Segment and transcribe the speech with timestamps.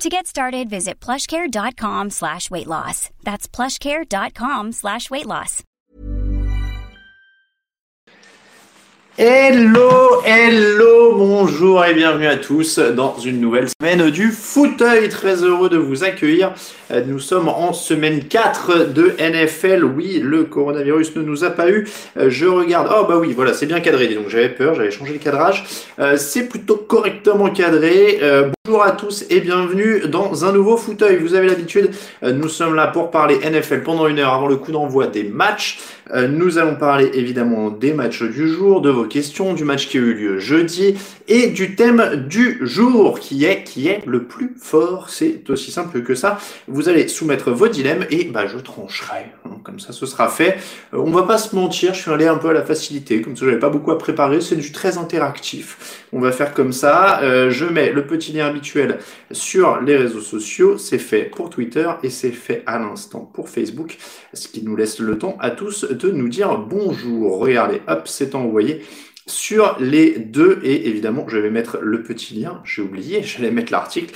[0.00, 2.68] To get started, visit plushcare.com slash weight
[3.48, 5.08] plushcare.com slash.
[9.16, 15.08] Hello, hello, bonjour et bienvenue à tous dans une nouvelle semaine du fauteuil.
[15.08, 16.52] Très heureux de vous accueillir.
[16.92, 19.82] Euh, Nous sommes en semaine 4 de NFL.
[19.82, 21.88] Oui, le coronavirus ne nous a pas eu.
[22.16, 22.88] Euh, Je regarde.
[22.96, 24.06] Oh bah oui, voilà, c'est bien cadré.
[24.14, 25.64] Donc j'avais peur, j'avais changé le cadrage.
[25.98, 28.20] Euh, C'est plutôt correctement cadré.
[28.68, 31.16] Bonjour à tous et bienvenue dans un nouveau fauteuil.
[31.16, 31.90] Vous avez l'habitude,
[32.22, 35.24] euh, nous sommes là pour parler NFL pendant une heure avant le coup d'envoi des
[35.24, 35.78] matchs.
[36.10, 39.96] Euh, Nous allons parler évidemment des matchs du jour, de vos questions, du match qui
[39.96, 40.96] a eu lieu jeudi
[41.28, 45.08] et du thème du jour qui est qui est le plus fort.
[45.08, 46.38] C'est aussi simple que ça.
[46.66, 49.32] Vous allez soumettre vos dilemmes et bah je trancherai.
[49.62, 50.58] Comme ça, ce sera fait.
[50.94, 53.22] Euh, on va pas se mentir, je suis allé un peu à la facilité.
[53.22, 54.40] Comme ça, j'avais pas beaucoup à préparer.
[54.40, 56.06] C'est du très interactif.
[56.12, 57.20] On va faire comme ça.
[57.22, 58.98] Euh, je mets le petit lien habituel
[59.30, 60.78] sur les réseaux sociaux.
[60.78, 63.98] C'est fait pour Twitter et c'est fait à l'instant pour Facebook.
[64.34, 67.38] Ce qui nous laisse le temps à tous de nous dire bonjour.
[67.38, 68.82] Regardez, hop, c'est envoyé
[69.28, 73.72] sur les deux et évidemment je vais mettre le petit lien, j'ai oublié, j'allais mettre
[73.72, 74.14] l'article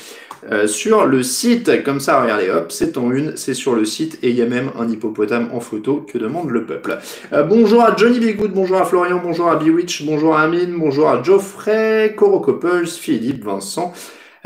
[0.51, 4.19] euh, sur le site, comme ça regardez hop, c'est en une, c'est sur le site
[4.23, 6.99] et il y a même un hippopotame en photo que demande le peuple.
[7.33, 11.09] Euh, bonjour à Johnny Bigood, bonjour à Florian, bonjour à Bewitch, bonjour à Amine, bonjour
[11.09, 13.93] à Geoffrey, Coro Couples, Philippe, Vincent,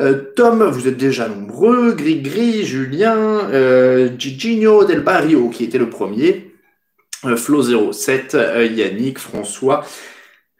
[0.00, 3.48] euh, Tom, vous êtes déjà nombreux, Gris Julien,
[4.18, 6.52] Gigino Del Barrio qui était le premier,
[7.24, 9.84] euh, Flo07, euh, Yannick, François,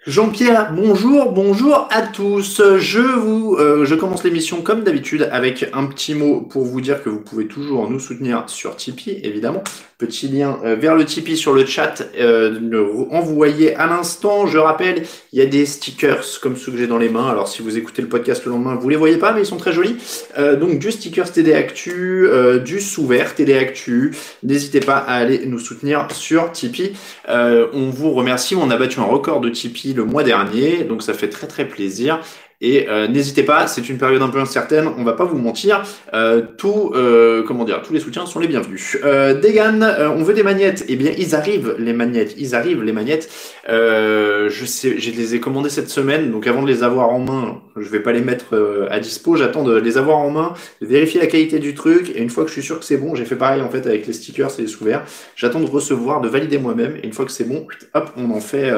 [0.07, 2.63] Jean-Pierre, bonjour, bonjour à tous.
[2.79, 7.09] Je vous, euh, commence l'émission comme d'habitude avec un petit mot pour vous dire que
[7.09, 9.65] vous pouvez toujours nous soutenir sur Tipeee, évidemment.
[9.99, 14.47] Petit lien euh, vers le Tipeee sur le chat, euh, envoyé à l'instant.
[14.47, 17.29] Je rappelle, il y a des stickers comme ceux que j'ai dans les mains.
[17.29, 19.57] Alors si vous écoutez le podcast le lendemain, vous les voyez pas, mais ils sont
[19.57, 19.97] très jolis.
[20.39, 22.29] Euh, donc du stickers TD Actu,
[22.65, 24.15] du sous-vert TD Actu.
[24.45, 26.93] N'hésitez pas à aller nous soutenir sur Tipeee.
[27.27, 31.15] On vous remercie, on a battu un record de Tipeee le mois dernier, donc ça
[31.15, 32.21] fait très très plaisir.
[32.63, 35.83] Et euh, n'hésitez pas, c'est une période un peu incertaine, on va pas vous mentir.
[36.15, 38.97] Euh, tout, euh, comment dire, tous les soutiens sont les bienvenus.
[39.05, 39.83] Euh, Degan,
[40.17, 40.87] on veut des magnettes.
[40.89, 43.29] Eh bien, ils arrivent les magnettes, ils arrivent les magnettes.
[43.69, 47.61] Je sais, je les ai commandées cette semaine, donc avant de les avoir en main,
[47.77, 48.59] je vais pas les mettre
[48.91, 49.37] à dispo.
[49.37, 52.11] J'attends de les avoir en main, de vérifier la qualité du truc.
[52.15, 53.87] Et une fois que je suis sûr que c'est bon, j'ai fait pareil en fait
[53.87, 55.05] avec les stickers et les sous-verts.
[55.35, 56.97] J'attends de recevoir, de valider moi-même.
[57.03, 58.73] Et une fois que c'est bon, hop, on en fait,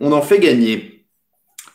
[0.00, 0.91] on en fait gagner.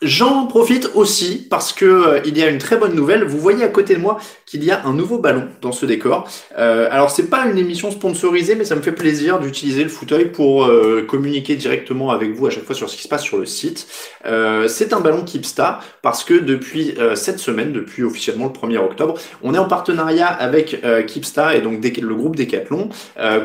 [0.00, 3.24] J'en profite aussi parce que euh, il y a une très bonne nouvelle.
[3.24, 6.26] Vous voyez à côté de moi qu'il y a un nouveau ballon dans ce décor.
[6.56, 10.26] Euh, alors c'est pas une émission sponsorisée, mais ça me fait plaisir d'utiliser le fauteuil
[10.26, 13.36] pour euh, communiquer directement avec vous à chaque fois sur ce qui se passe sur
[13.36, 13.86] le site.
[14.24, 19.14] Euh, c'est un ballon Keepstar parce que depuis cette semaine, depuis officiellement le 1er octobre,
[19.42, 22.88] on est en partenariat avec Keepstar et donc le groupe Decathlon,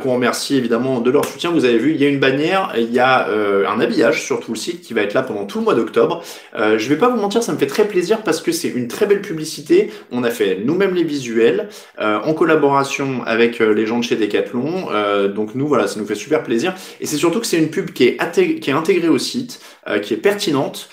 [0.01, 1.51] qu'on remercie évidemment de leur soutien.
[1.51, 4.51] Vous avez vu, il y a une bannière, il y a un habillage sur tout
[4.51, 6.23] le site qui va être là pendant tout le mois d'octobre.
[6.55, 8.87] Euh, je vais pas vous mentir, ça me fait très plaisir parce que c'est une
[8.87, 9.91] très belle publicité.
[10.11, 14.15] On a fait nous-mêmes les visuels euh, en collaboration avec euh, les gens de chez
[14.15, 14.87] Decathlon.
[14.91, 16.73] Euh, donc nous, voilà, ça nous fait super plaisir.
[17.01, 19.99] Et c'est surtout que c'est une pub qui est, qui est intégrée au site, euh,
[19.99, 20.89] qui est pertinente.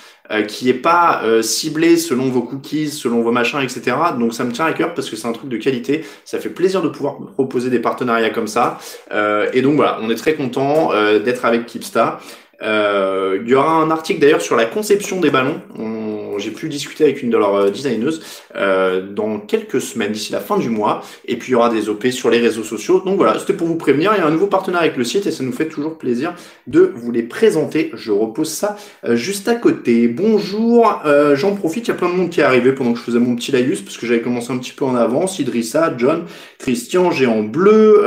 [0.47, 3.97] qui est pas euh, ciblée selon vos cookies, selon vos machins, etc.
[4.17, 6.05] Donc ça me tient à cœur parce que c'est un truc de qualité.
[6.25, 8.79] Ça fait plaisir de pouvoir proposer des partenariats comme ça.
[9.11, 12.21] Euh, et donc voilà, on est très content euh, d'être avec Keepstar.
[12.63, 15.61] Euh, il y aura un article d'ailleurs sur la conception des ballons.
[15.79, 18.23] On- j'ai pu discuter avec une de leurs designeuses
[18.55, 21.03] dans quelques semaines, d'ici la fin du mois.
[21.27, 23.03] Et puis il y aura des OP sur les réseaux sociaux.
[23.05, 24.13] Donc voilà, c'était pour vous prévenir.
[24.17, 26.33] Il y a un nouveau partenaire avec le site et ça nous fait toujours plaisir
[26.67, 27.91] de vous les présenter.
[27.93, 28.77] Je repose ça
[29.11, 30.09] juste à côté.
[30.09, 31.03] Bonjour,
[31.35, 33.19] j'en profite, il y a plein de monde qui est arrivé pendant que je faisais
[33.19, 35.39] mon petit laïus parce que j'avais commencé un petit peu en avance.
[35.41, 36.25] Idrissa, John,
[36.59, 38.03] Christian, Géant Bleu.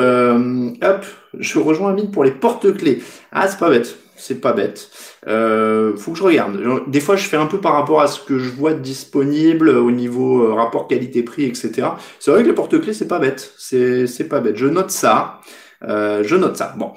[0.82, 1.06] hop,
[1.38, 3.04] je rejoins Amine pour les porte-clés.
[3.32, 3.96] Ah, c'est pas bête.
[4.24, 4.90] C'est pas bête.
[5.28, 6.58] Euh, faut que je regarde.
[6.88, 9.92] Des fois, je fais un peu par rapport à ce que je vois disponible au
[9.92, 11.90] niveau euh, rapport qualité-prix, etc.
[12.20, 13.54] C'est vrai que les porte-clés, c'est pas bête.
[13.58, 14.56] C'est, c'est pas bête.
[14.56, 15.42] Je note ça.
[15.84, 16.74] Euh, je note ça.
[16.78, 16.94] Bon.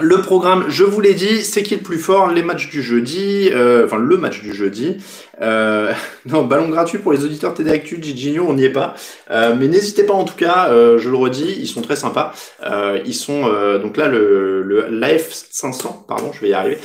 [0.00, 2.30] Le programme, je vous l'ai dit, c'est qui le plus fort?
[2.30, 4.96] Les matchs du jeudi, euh, enfin le match du jeudi.
[5.42, 5.92] Euh,
[6.26, 8.94] non, ballon gratuit pour les auditeurs TD Actu, Gigino, on n'y est pas.
[9.30, 12.32] Euh, mais n'hésitez pas en tout cas, je le redis, ils sont très sympas.
[13.04, 13.42] ils sont
[13.82, 16.78] donc là le, le l'AF 500, pardon, je vais y arriver,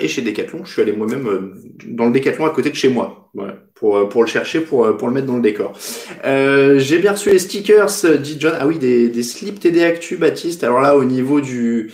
[0.00, 0.64] et chez Decathlon.
[0.64, 1.54] Je suis allé moi-même
[1.88, 3.32] dans le Decathlon à côté de chez moi,
[3.74, 5.72] pour pour le chercher, pour pour le mettre dans le décor.
[6.22, 8.54] J'ai bien reçu les stickers, dit John.
[8.60, 10.62] Ah oui, des des slips TD Actu, Baptiste.
[10.62, 11.90] Alors là, au niveau du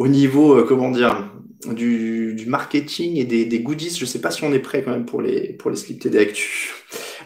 [0.00, 1.30] au niveau, euh, comment dire,
[1.66, 4.92] du, du, marketing et des, des, goodies, je sais pas si on est prêt quand
[4.92, 6.72] même pour les pour les slips TD Actu.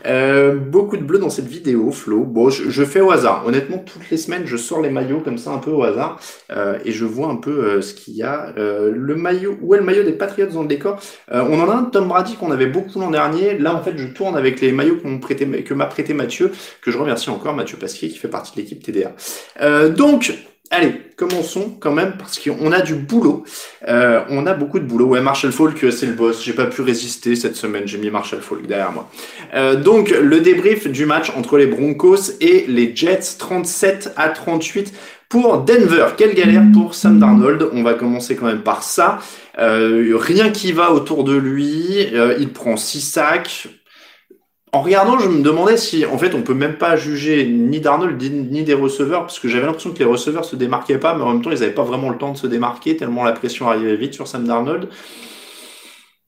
[0.07, 2.25] Euh, beaucoup de bleu dans cette vidéo, Flo.
[2.25, 3.45] Bon, je, je, fais au hasard.
[3.47, 6.19] Honnêtement, toutes les semaines, je sors les maillots comme ça un peu au hasard
[6.51, 8.53] euh, et je vois un peu euh, ce qu'il y a.
[8.59, 10.99] Euh, le maillot, où est le maillot des Patriots dans le décor?
[11.33, 13.57] Euh, On en a un Tom Brady qu'on avait beaucoup l'an dernier.
[13.57, 16.51] Là, en fait, je tourne avec les maillots qu'on prêté, que m'a prêté Mathieu,
[16.83, 19.15] que je remercie encore, Mathieu Pasquier, qui fait partie de l'équipe TDA.
[19.91, 20.35] donc,
[20.71, 23.45] Allez, commençons quand même parce qu'on a du boulot.
[23.87, 25.07] Euh, on a beaucoup de boulot.
[25.07, 26.43] Ouais, Marshall Falk, c'est le boss.
[26.43, 27.83] J'ai pas pu résister cette semaine.
[27.87, 29.11] J'ai mis Marshall Falk derrière moi.
[29.55, 34.95] Euh, donc, le débrief du match entre les Broncos et les Jets, 37 à 38
[35.29, 36.07] pour Denver.
[36.17, 37.69] Quelle galère pour Sam Darnold.
[37.73, 39.19] On va commencer quand même par ça.
[39.59, 42.09] Euh, rien qui va autour de lui.
[42.39, 43.69] il prend 6 sacs
[44.75, 48.21] en regardant, je me demandais si, en fait, on peut même pas juger ni Darnold
[48.21, 51.33] ni des receveurs, parce que j'avais l'impression que les receveurs se démarquaient pas, mais en
[51.33, 53.95] même temps, ils n'avaient pas vraiment le temps de se démarquer, tellement la pression arrivait
[53.95, 54.89] vite sur Sam Darnold.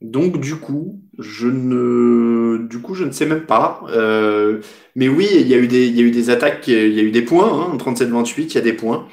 [0.01, 3.81] Donc, du coup, je ne, ne sais même pas.
[3.89, 4.61] Euh,
[4.95, 7.01] mais oui, il y a eu des, il y a eu des attaques, il y
[7.01, 9.09] a eu des points, hein, 37-28, il y a des points.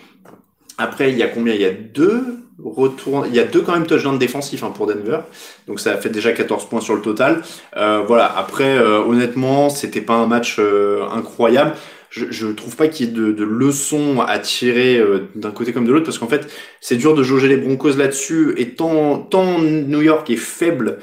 [0.78, 1.56] Après, il y a combien?
[1.56, 2.43] Il y a deux?
[2.64, 3.28] Retourne.
[3.30, 5.20] Il y a deux quand même touchdowns défensifs hein, pour Denver,
[5.68, 7.42] donc ça fait déjà 14 points sur le total.
[7.78, 8.32] Euh, voilà.
[8.38, 11.74] Après, euh, honnêtement, c'était pas un match euh, incroyable.
[12.10, 15.74] Je, je trouve pas qu'il y ait de, de, leçons à tirer euh, d'un côté
[15.74, 16.48] comme de l'autre, parce qu'en fait,
[16.80, 18.54] c'est dur de jauger les Broncos là-dessus.
[18.58, 21.00] Et tant, tant New York est faible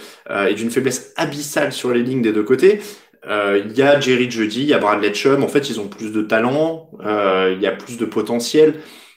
[0.48, 2.80] et d'une faiblesse abyssale sur les lignes des deux côtés.
[3.26, 5.42] Il y a Jerry Jeudy, il y a Bradley Chubb.
[5.42, 8.74] En fait, ils ont plus de talent, il y a plus de potentiel.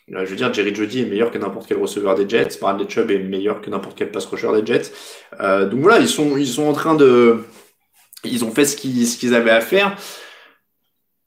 [0.07, 2.57] Je veux dire, Jerry Jody est meilleur que n'importe quel receveur des Jets.
[2.59, 4.91] Bradley Chubb est meilleur que n'importe quel pass rusher des Jets.
[5.39, 7.45] Euh, donc voilà, ils sont, ils sont en train de,
[8.23, 9.95] ils ont fait ce qu'ils, ce qu'ils avaient à faire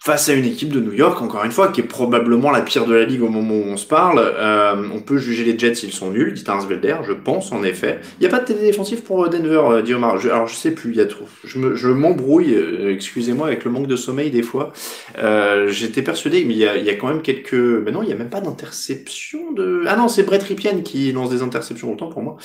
[0.06, 2.86] face à une équipe de New York, encore une fois, qui est probablement la pire
[2.86, 4.20] de la ligue au moment où on se parle.
[4.20, 7.98] Euh, on peut juger les Jets s'ils sont nuls, dit Velder, je pense en effet.
[8.20, 10.16] Il n'y a pas de télé défensif pour euh, Denver, euh, dit Omar.
[10.18, 11.24] Je, alors je sais plus, il y a trop.
[11.42, 14.72] Je, me, je m'embrouille, euh, excusez-moi, avec le manque de sommeil des fois.
[15.18, 17.54] Euh, j'étais persuadé, mais il y, a, quand même quelques...
[17.54, 19.82] Mais non, il n'y a même pas d'interception de...
[19.88, 22.36] Ah non, c'est Brett Ripien qui lance des interceptions, autant pour moi.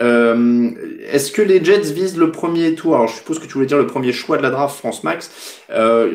[0.00, 0.68] Euh,
[1.12, 2.96] est-ce que les Jets visent le premier tour?
[2.96, 5.62] Alors je suppose que tu voulais dire le premier choix de la draft, France Max.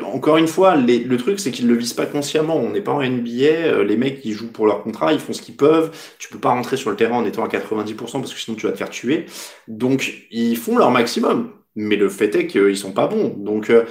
[0.04, 2.58] encore une fois, le truc, c'est qu'ils le visent pas consciemment.
[2.58, 3.44] On n'est pas en NBA.
[3.44, 5.92] Euh, les mecs, ils jouent pour leur contrat, ils font ce qu'ils peuvent.
[6.18, 8.66] Tu peux pas rentrer sur le terrain en étant à 90% parce que sinon tu
[8.66, 9.26] vas te faire tuer.
[9.68, 11.52] Donc, ils font leur maximum.
[11.76, 13.30] Mais le fait est qu'ils sont pas bons.
[13.38, 13.86] Donc, euh,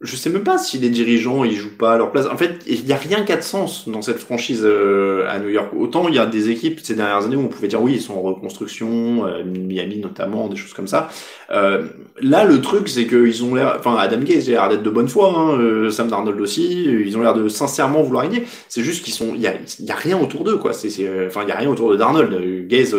[0.00, 2.26] je sais même pas si les dirigeants ils jouent pas à leur place.
[2.26, 5.38] En fait, il y a rien qui a de sens dans cette franchise euh, à
[5.38, 5.70] New York.
[5.78, 8.00] Autant il y a des équipes ces dernières années où on pouvait dire oui ils
[8.00, 11.08] sont en reconstruction, euh, Miami notamment, des choses comme ça.
[11.50, 11.86] Euh,
[12.20, 15.08] là le truc c'est qu'ils ont l'air, enfin Adam Gaze a l'air d'être de bonne
[15.08, 18.44] foi, hein, Sam Darnold aussi, ils ont l'air de sincèrement vouloir gagner.
[18.68, 20.70] C'est juste qu'ils sont, il y a, rien autour d'eux quoi.
[20.70, 22.66] Enfin il y a rien autour de Darnold.
[22.68, 22.94] Gaze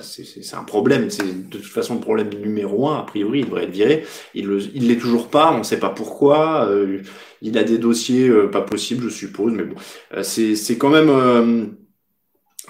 [0.00, 1.10] c'est, un problème.
[1.10, 4.04] C'est de toute façon le problème numéro un a priori il devrait être viré.
[4.34, 5.54] Il il l'est toujours pas.
[5.58, 6.66] On sait pas pourquoi pourquoi.
[6.68, 7.02] Euh,
[7.42, 9.76] il a des dossiers euh, pas possibles, je suppose, mais bon,
[10.16, 11.76] euh, c'est quand même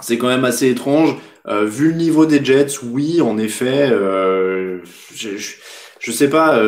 [0.01, 1.17] c'est quand même assez étrange.
[1.47, 3.89] vu le niveau des Jets, oui, en effet.
[3.89, 5.37] je,
[6.01, 6.63] je, sais pas,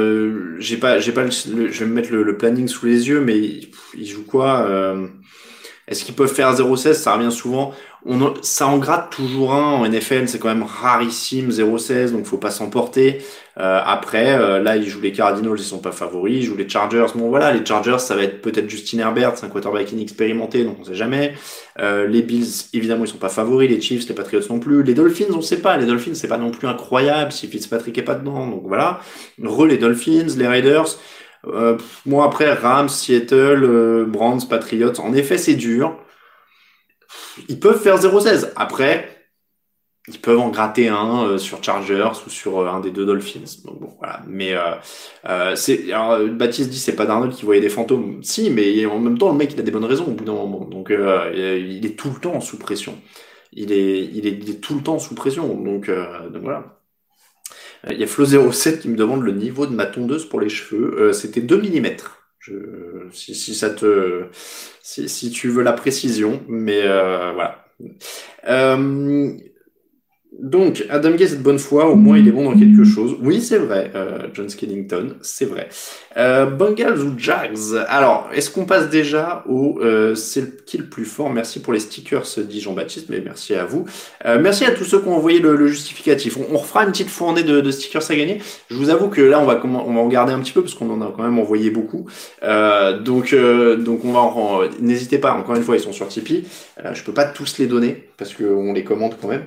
[0.58, 1.28] j'ai pas, j'ai pas.
[1.28, 4.68] je vais me mettre le, planning sous les yeux, mais il, joue quoi
[5.86, 7.72] Est-ce qu'ils peuvent faire 0-16 Ça revient souvent.
[8.06, 12.38] On, ça en gratte toujours un en NFL, c'est quand même rarissime 0-16, donc faut
[12.38, 13.22] pas s'emporter.
[13.58, 16.68] Euh, après, euh, là, ils jouent les Cardinals, ils sont pas favoris, ils jouent les
[16.68, 17.06] Chargers.
[17.14, 20.78] Bon voilà, les Chargers, ça va être peut-être Justin Herbert, c'est un quarterback inexpérimenté, donc
[20.80, 21.34] on sait jamais.
[21.78, 24.82] Euh, les Bills, évidemment, ils sont pas favoris, les Chiefs, les Patriots non plus.
[24.82, 28.02] Les Dolphins, on sait pas, les Dolphins, c'est pas non plus incroyable si Fitzpatrick est
[28.02, 29.00] pas dedans, donc voilà.
[29.42, 30.96] Re les Dolphins, les Raiders.
[31.46, 35.96] Euh, moi après Rams, Seattle, euh, Browns, Patriots, en effet c'est dur.
[37.48, 38.52] Ils peuvent faire 0-16.
[38.56, 39.08] Après,
[40.08, 43.62] ils peuvent en gratter un euh, sur Chargers ou sur un des deux Dolphins.
[43.64, 44.22] Donc bon, voilà.
[44.26, 44.54] Mais
[45.56, 48.22] c'est alors Baptiste dit c'est pas Darnold qui voyait des fantômes.
[48.22, 50.32] Si, mais en même temps le mec il a des bonnes raisons au bout d'un
[50.32, 50.64] moment.
[50.64, 52.98] Donc il est tout le temps sous pression.
[53.52, 55.46] Il est, il est, tout le temps sous pression.
[55.54, 56.80] Donc, donc voilà.
[57.88, 61.00] Il y a Flo07 qui me demande le niveau de ma tondeuse pour les cheveux.
[61.00, 61.96] Euh, c'était 2 mm.
[62.40, 62.54] Je,
[63.12, 64.24] si, si, ça te,
[64.82, 67.66] si, si, tu veux la précision, mais euh, voilà.
[68.48, 69.36] Euh,
[70.38, 73.16] donc, Adam Gaze est de bonne foi, au moins il est bon dans quelque chose.
[73.20, 75.68] Oui, c'est vrai, euh, John Skellington, c'est vrai.
[76.16, 77.58] Euh, Bengals ou Jags?
[77.88, 81.30] Alors, est-ce qu'on passe déjà au euh, c'est qui le plus fort?
[81.30, 83.86] Merci pour les stickers, dit Jean-Baptiste, mais merci à vous.
[84.24, 86.36] Euh, merci à tous ceux qui ont envoyé le, justificatif.
[86.36, 88.40] On, on, refera une petite fournée de, de, stickers à gagner.
[88.70, 90.90] Je vous avoue que là, on va, on va regarder un petit peu parce qu'on
[90.90, 92.06] en a quand même envoyé beaucoup.
[92.44, 95.32] Euh, donc, euh, donc on va en, n'hésitez pas.
[95.32, 96.44] Encore une fois, ils sont sur Tipeee.
[96.92, 99.46] je peux pas tous les donner parce qu'on les commande quand même.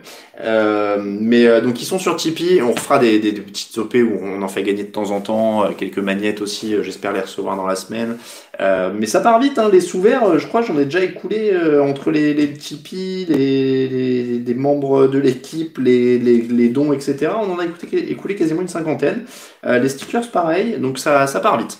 [1.01, 2.61] mais donc ils sont sur Tipeee.
[2.61, 5.99] On refera des, petites OP où on en fait gagner de temps en temps, quelques
[5.99, 8.17] magnettes aussi euh, j'espère les recevoir dans la semaine.
[8.59, 11.51] Euh, mais ça part vite, hein, les sous-verts, euh, je crois j'en ai déjà écoulé
[11.81, 17.31] entre les, Tipeee, les, membres de l'équipe, les, dons, etc.
[17.35, 19.25] On en a écoulé, écoulé quasiment une cinquantaine.
[19.63, 21.79] les stickers, pareil, donc ça, ça part vite.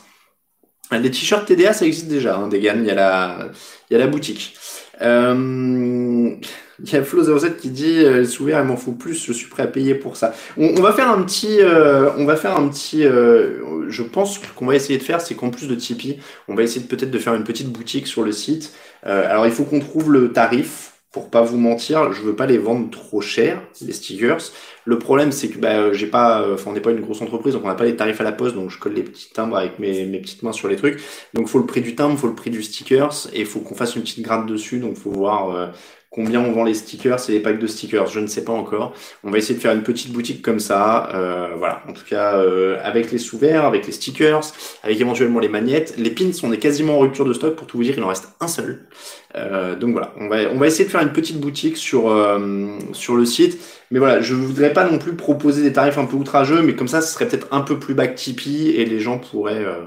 [0.91, 3.49] Les t-shirts TDA, ça existe déjà, hein, des il y y a
[3.89, 4.55] la boutique.
[5.01, 6.35] Euh,
[6.83, 9.63] il y a Flo07 qui dit euh, sourire, il m'en faut plus, je suis prêt
[9.63, 10.33] à payer pour ça.
[10.57, 14.65] On, va faire un petit, euh, on va faire un petit, euh, je pense qu'on
[14.65, 17.35] va essayer de faire, c'est qu'en plus de Tipeee, on va essayer peut-être de faire
[17.35, 18.73] une petite boutique sur le site.
[19.05, 20.92] Euh, alors il faut qu'on trouve le tarif.
[21.13, 24.41] Pour pas vous mentir, je veux pas les vendre trop cher, les stickers.
[24.83, 27.63] Le problème, c'est que bah, j'ai pas, enfin, on n'est pas une grosse entreprise, donc
[27.63, 29.79] on n'a pas les tarifs à la poste, donc je colle les petits timbres avec
[29.79, 31.01] mes, mes petites mains sur les trucs.
[31.33, 33.95] Donc, faut le prix du timbre, faut le prix du stickers, et faut qu'on fasse
[33.95, 34.79] une petite gratte dessus.
[34.79, 35.71] Donc, faut voir
[36.13, 38.93] Combien on vend les stickers et les packs de stickers Je ne sais pas encore.
[39.23, 41.09] On va essayer de faire une petite boutique comme ça.
[41.15, 41.81] Euh, voilà.
[41.89, 44.43] En tout cas, euh, avec les sous-verts, avec les stickers,
[44.83, 45.95] avec éventuellement les magnettes.
[45.97, 47.55] Les pins, on est quasiment en rupture de stock.
[47.55, 48.87] Pour tout vous dire, il en reste un seul.
[49.35, 52.77] Euh, donc voilà, on va, on va essayer de faire une petite boutique sur, euh,
[52.91, 53.59] sur le site.
[53.91, 56.87] Mais voilà, je voudrais pas non plus proposer des tarifs un peu outrageux, mais comme
[56.87, 59.81] ça, ce serait peut-être un peu plus back Tipeee et les gens pourraient, euh,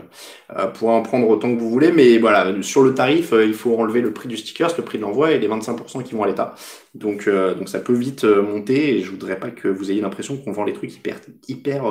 [0.56, 1.92] euh, pourraient en prendre autant que vous voulez.
[1.92, 5.02] Mais voilà, sur le tarif, il faut enlever le prix du sticker, le prix de
[5.02, 6.54] l'envoi et les 25% qui vont à l'État.
[6.94, 10.52] Donc, donc ça peut vite monter et je voudrais pas que vous ayez l'impression qu'on
[10.52, 11.16] vend les trucs hyper,
[11.48, 11.82] hyper,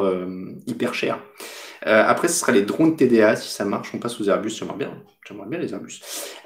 [0.67, 1.19] hyper chers.
[1.87, 3.35] Euh, après, ce sera les drones TDA.
[3.35, 4.51] Si ça marche, on passe aux Airbus.
[4.51, 4.91] J'aimerais bien.
[5.27, 6.01] J'aimerais bien les Airbus.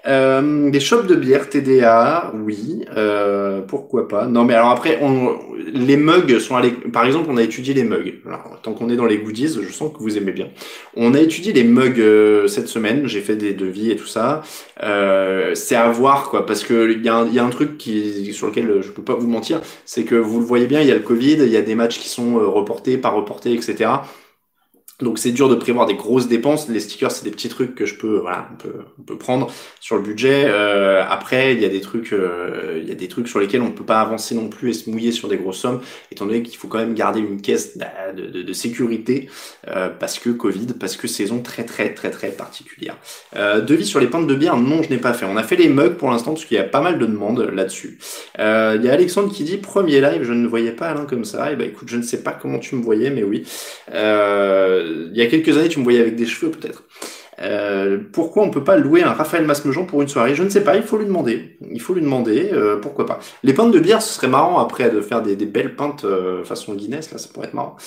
[0.08, 2.86] Euh, des shops de bière TDA, oui.
[2.96, 5.38] Euh, pourquoi pas Non, mais alors après, on,
[5.74, 6.72] les mugs sont allés.
[6.72, 8.22] Par exemple, on a étudié les mugs.
[8.26, 10.48] Alors, tant qu'on est dans les goodies, je sens que vous aimez bien.
[10.96, 13.08] On a étudié les mugs euh, cette semaine.
[13.08, 14.44] J'ai fait des devis et tout ça.
[14.84, 17.78] Euh, c'est à voir, quoi, parce que il y, a un, y a un truc
[17.78, 20.88] qui, sur lequel je peux pas vous mentir, c'est que vous le voyez bien, il
[20.88, 23.54] y a le Covid, il y a des matchs qui sont euh, reportés, pas reportés,
[23.54, 23.90] etc.
[25.00, 26.68] Donc c'est dur de prévoir des grosses dépenses.
[26.68, 29.52] Les stickers, c'est des petits trucs que je peux, voilà, on peut, on peut prendre
[29.80, 30.46] sur le budget.
[30.48, 33.62] Euh, après, il y a des trucs, euh, il y a des trucs sur lesquels
[33.62, 36.26] on ne peut pas avancer non plus et se mouiller sur des grosses sommes, étant
[36.26, 39.30] donné qu'il faut quand même garder une caisse de, de, de sécurité
[39.68, 42.98] euh, parce que Covid, parce que saison très très très très particulière.
[43.36, 45.26] Euh, devis sur les pintes de bière, non, je n'ai pas fait.
[45.26, 47.50] On a fait les mugs pour l'instant parce qu'il y a pas mal de demandes
[47.54, 48.00] là-dessus.
[48.40, 51.26] Euh, il y a Alexandre qui dit premier live, je ne voyais pas Alain comme
[51.26, 51.50] ça.
[51.50, 53.44] Et eh ben écoute, je ne sais pas comment tu me voyais, mais oui.
[53.94, 56.84] Euh, il y a quelques années, tu me voyais avec des cheveux peut-être.
[57.42, 60.36] Euh, pourquoi on peut pas louer un Raphaël Masmejean pour une soirée?
[60.36, 61.58] Je ne sais pas, il faut lui demander.
[61.72, 63.20] Il faut lui demander, euh, pourquoi pas.
[63.44, 66.76] Les pintes de bière, ce serait marrant après de faire des, belles pintes euh, façon
[66.76, 67.78] Guinness, là, ça pourrait être marrant.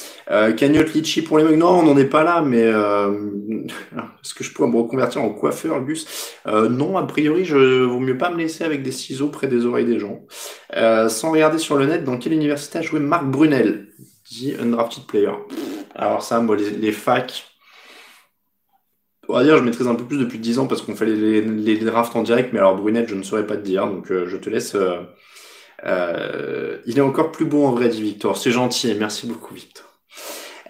[0.56, 2.62] Cagnotte litchi pour les mecs, non, on n'en est pas là, mais
[4.24, 6.34] est-ce que je pourrais me reconvertir en coiffeur, Gus?
[6.46, 9.86] Non, a priori, je vaut mieux pas me laisser avec des ciseaux près des oreilles
[9.86, 10.20] des gens.
[11.08, 13.88] sans regarder sur le net, dans quelle université a joué Marc Brunel?
[14.32, 15.32] Dit Undrafted Player.
[15.94, 17.44] Alors ça, moi, les, les facs,
[19.28, 21.76] on va dire, je maîtrise un peu plus depuis 10 ans parce qu'on fait les,
[21.78, 24.36] drafts en direct, mais alors Brunette, je ne saurais pas te dire, donc euh, je
[24.36, 24.74] te laisse.
[24.74, 25.00] Euh,
[25.84, 28.36] euh, il est encore plus beau en vrai, dit Victor.
[28.36, 29.86] C'est gentil, merci beaucoup, Victor.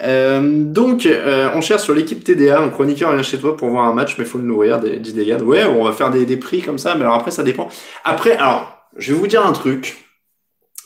[0.00, 1.06] Donc,
[1.54, 2.60] on cherche sur l'équipe TDA.
[2.60, 5.26] Un chroniqueur vient chez toi pour voir un match, mais faut le nourrir, dit des
[5.26, 5.36] gars.
[5.38, 7.68] Ouais, on va faire des, des prix comme ça, mais alors après, ça dépend.
[8.04, 10.02] Après, alors, je vais vous dire un truc.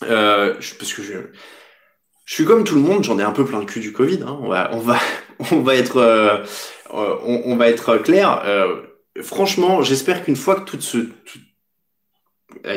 [0.03, 1.13] Euh, parce que je,
[2.27, 4.21] je suis comme tout le monde, j'en ai un peu plein le cul du Covid.
[4.27, 4.39] Hein.
[4.43, 4.99] On va, on va,
[5.53, 6.45] on va être, euh,
[6.91, 8.43] on, on, va être clair.
[8.45, 8.83] Euh,
[9.23, 10.99] franchement, j'espère qu'une fois que tout ce,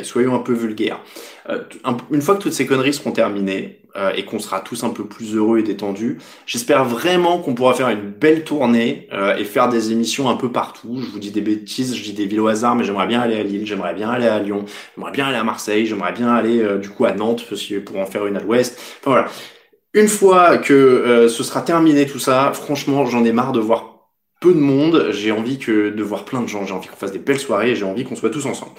[0.04, 1.02] soyons un peu vulgaires,
[1.50, 1.64] euh,
[2.12, 5.06] une fois que toutes ces conneries seront terminées euh, et qu'on sera tous un peu
[5.06, 9.70] plus heureux et détendus, j'espère vraiment qu'on pourra faire une belle tournée euh, et faire
[9.70, 11.00] des émissions un peu partout.
[11.02, 13.40] Je vous dis des bêtises, je dis des villes au hasard, mais j'aimerais bien aller
[13.40, 14.66] à Lille, j'aimerais bien aller à Lyon,
[14.96, 17.46] j'aimerais bien aller à Marseille, j'aimerais bien aller du coup à Nantes
[17.86, 18.80] pour en faire une à l'Ouest.
[19.02, 19.28] Enfin voilà.
[19.96, 23.99] Une fois que ce sera terminé tout ça, franchement, j'en ai marre de voir
[24.40, 27.12] peu de monde, j'ai envie que de voir plein de gens, j'ai envie qu'on fasse
[27.12, 28.72] des belles soirées, j'ai envie qu'on soit tous ensemble.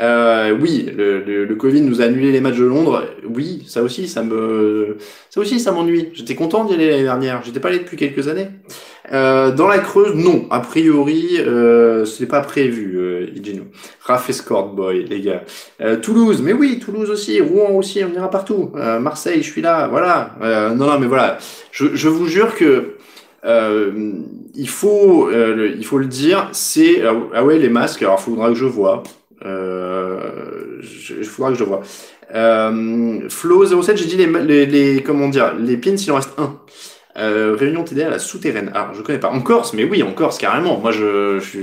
[0.00, 3.04] Euh, oui, le, le, le, Covid nous a annulé les matchs de Londres.
[3.28, 4.96] Oui, ça aussi, ça me,
[5.30, 6.10] ça aussi, ça m'ennuie.
[6.12, 7.42] J'étais content d'y aller l'année dernière.
[7.42, 8.48] J'étais pas allé depuis quelques années.
[9.12, 10.46] Euh, dans la Creuse, non.
[10.50, 12.96] A priori, euh, ce n'est pas prévu.
[12.96, 13.64] Euh, Igino.
[14.28, 15.42] Escort Boy, les gars.
[15.80, 17.40] Euh, Toulouse, mais oui, Toulouse aussi.
[17.40, 18.04] Rouen aussi.
[18.04, 18.70] On ira partout.
[18.76, 19.88] Euh, Marseille, je suis là.
[19.88, 20.36] Voilà.
[20.42, 21.38] Euh, non, non, mais voilà.
[21.72, 22.97] Je, je vous jure que
[23.44, 24.22] euh,
[24.54, 28.02] il faut, euh, il faut le dire, c'est ah, ah ouais les masques.
[28.02, 29.02] Alors, faudra que je vois.
[29.44, 30.82] Euh,
[31.24, 31.82] faudra que je vois.
[32.34, 36.32] Euh, Flo 07, j'ai dit les, les, les, comment dire, les pins, il en reste
[36.38, 36.58] un.
[37.16, 38.70] Euh, réunion TD à la souterraine.
[38.74, 39.30] Alors, je connais pas.
[39.30, 40.78] En Corse, mais oui, en Corse, carrément.
[40.78, 41.58] Moi, je, je,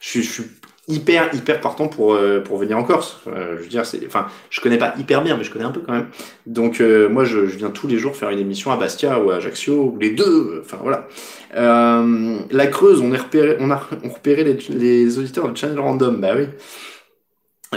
[0.00, 0.44] je, je suis
[0.88, 3.20] hyper hyper partant pour euh, pour venir en Corse.
[3.28, 5.70] Euh, je veux dire, c'est, enfin, je connais pas hyper bien, mais je connais un
[5.70, 6.08] peu quand même.
[6.46, 9.30] Donc euh, moi, je, je, viens tous les jours faire une émission à Bastia ou
[9.30, 10.62] à Ajaccio, ou les deux.
[10.64, 11.06] Enfin voilà.
[11.54, 16.20] la Creuse, on est repéré, on a on repéré les, les auditeurs de Channel Random.
[16.20, 16.46] Bah oui.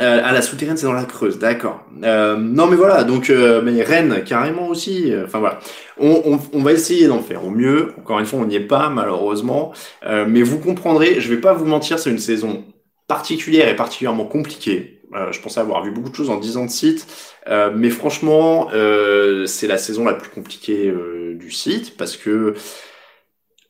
[0.02, 1.86] à la souterraine, c'est dans la Creuse, d'accord.
[2.02, 5.14] non, mais voilà, donc mais Rennes carrément aussi.
[5.24, 5.60] Enfin voilà,
[6.00, 7.94] on, on, on va essayer d'en faire au mieux.
[8.00, 11.22] Encore une fois, on n'y est pas malheureusement, mais vous comprendrez.
[11.22, 12.64] Je vais pas vous mentir, c'est une saison
[13.08, 15.02] particulière et particulièrement compliquée.
[15.14, 17.08] Euh, je pensais avoir vu beaucoup de choses en 10 ans de site,
[17.48, 22.56] euh, mais franchement, euh, c'est la saison la plus compliquée euh, du site parce que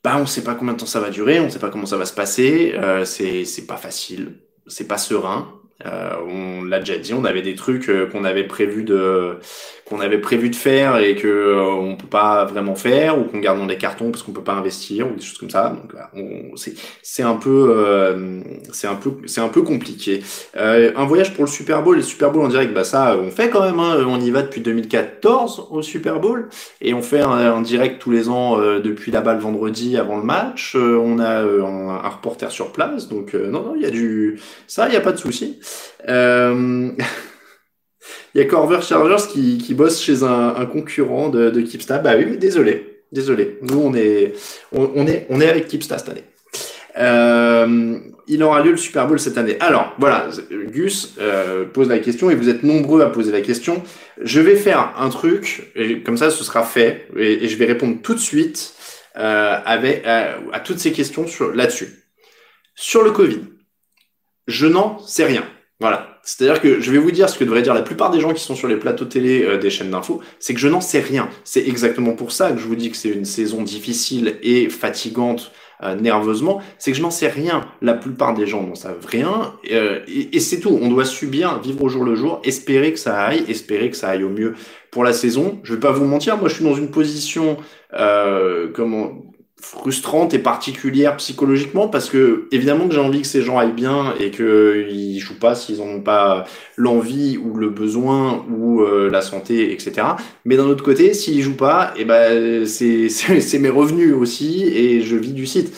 [0.03, 1.69] bah, on ne sait pas combien de temps ça va durer, on ne sait pas
[1.69, 5.61] comment ça va se passer, euh, c'est pas facile, c'est pas serein.
[5.85, 9.39] Euh, on l'a déjà dit, on avait des trucs euh, qu'on avait prévu de
[9.85, 13.37] qu'on avait prévu de faire et que euh, on peut pas vraiment faire ou qu'on
[13.37, 15.69] garde dans des cartons parce qu'on peut pas investir ou des choses comme ça.
[15.69, 15.93] Donc
[16.55, 18.41] c'est c'est un peu euh,
[18.71, 20.23] c'est un peu c'est un peu compliqué.
[20.57, 23.29] Euh, un voyage pour le Super Bowl, le Super Bowl en direct, bah ça on
[23.29, 23.79] fait quand même.
[23.79, 26.49] Hein, on y va depuis 2014 au Super Bowl
[26.81, 30.75] et on fait un, direct tous les ans depuis là-bas le vendredi avant le match.
[30.75, 34.87] on a un, un, reporter sur place, donc non non il y a du ça
[34.87, 35.59] il y a pas de souci.
[36.09, 36.91] Euh...
[38.35, 42.01] Il y a Corver Chargers qui, bosse chez un, concurrent de, de Keepstar.
[42.01, 43.03] Bah oui, mais désolé.
[43.11, 43.57] Désolé.
[43.61, 44.33] Nous, on est,
[44.73, 46.25] on, est, on est avec Keepstar cette année.
[46.97, 47.97] Euh,
[48.27, 49.57] il aura lieu le Super Bowl cette année.
[49.59, 53.83] Alors, voilà, Gus euh, pose la question et vous êtes nombreux à poser la question.
[54.21, 57.97] Je vais faire un truc, et comme ça, ce sera fait, et, je vais répondre
[58.01, 58.73] tout de suite
[59.13, 59.77] à,
[60.63, 62.03] toutes ces questions là-dessus.
[62.75, 63.43] Sur le Covid,
[64.47, 65.43] je n'en sais rien.
[65.79, 66.19] Voilà.
[66.23, 68.41] C'est-à-dire que je vais vous dire ce que devraient dire la plupart des gens qui
[68.41, 71.29] sont sur les plateaux télé euh, des chaînes d'infos, c'est que je n'en sais rien.
[71.43, 75.51] C'est exactement pour ça que je vous dis que c'est une saison difficile et fatigante
[75.83, 77.67] euh, nerveusement, c'est que je n'en sais rien.
[77.81, 80.77] La plupart des gens n'en savent rien euh, et, c'est tout.
[80.81, 84.09] On doit subir, vivre au jour le jour, espérer que ça aille, espérer que ça
[84.09, 84.55] aille au mieux
[84.91, 85.59] pour la saison.
[85.63, 87.57] Je vais pas vous mentir, moi je suis dans une position
[87.93, 93.57] euh, comment frustrante et particulière psychologiquement parce que évidemment que j'ai envie que ces gens
[93.57, 96.43] aillent bien et qu'ils jouent pas s'ils n'en ont pas
[96.75, 100.07] l'envie ou le besoin ou euh, la santé etc
[100.43, 104.63] mais d'un autre côté s'ils jouent pas et eh ben c'est c'est mes revenus aussi
[104.63, 105.73] et je vis du site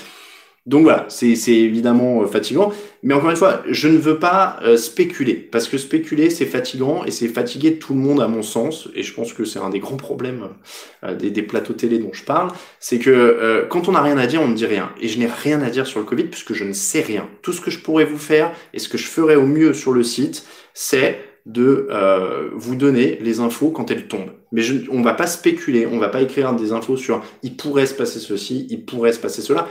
[0.68, 2.74] donc voilà, c'est évidemment euh, fatigant.
[3.02, 7.06] Mais encore une fois, je ne veux pas euh, spéculer, parce que spéculer, c'est fatigant,
[7.06, 9.70] et c'est fatiguer tout le monde à mon sens, et je pense que c'est un
[9.70, 10.50] des grands problèmes
[11.06, 12.52] euh, des, plateaux télé dont je parle,
[12.82, 14.92] c'est que quand on n'a rien à dire, on ne dit rien.
[15.00, 17.30] Et je n'ai rien à dire sur le Covid, puisque je ne sais rien.
[17.42, 19.94] Tout ce que je pourrais vous faire, et ce que je ferai au mieux sur
[19.94, 24.34] le site, c'est de euh, vous donner les infos quand elles tombent.
[24.52, 27.94] Mais on va pas spéculer, on va pas écrire des infos sur il pourrait se
[27.94, 29.68] passer ceci, il pourrait se passer cela.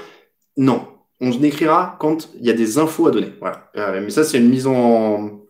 [0.57, 0.89] Non,
[1.21, 3.33] on écrira quand il y a des infos à donner.
[3.41, 3.71] Voilà.
[3.77, 5.41] Euh, mais ça, c'est une mise en,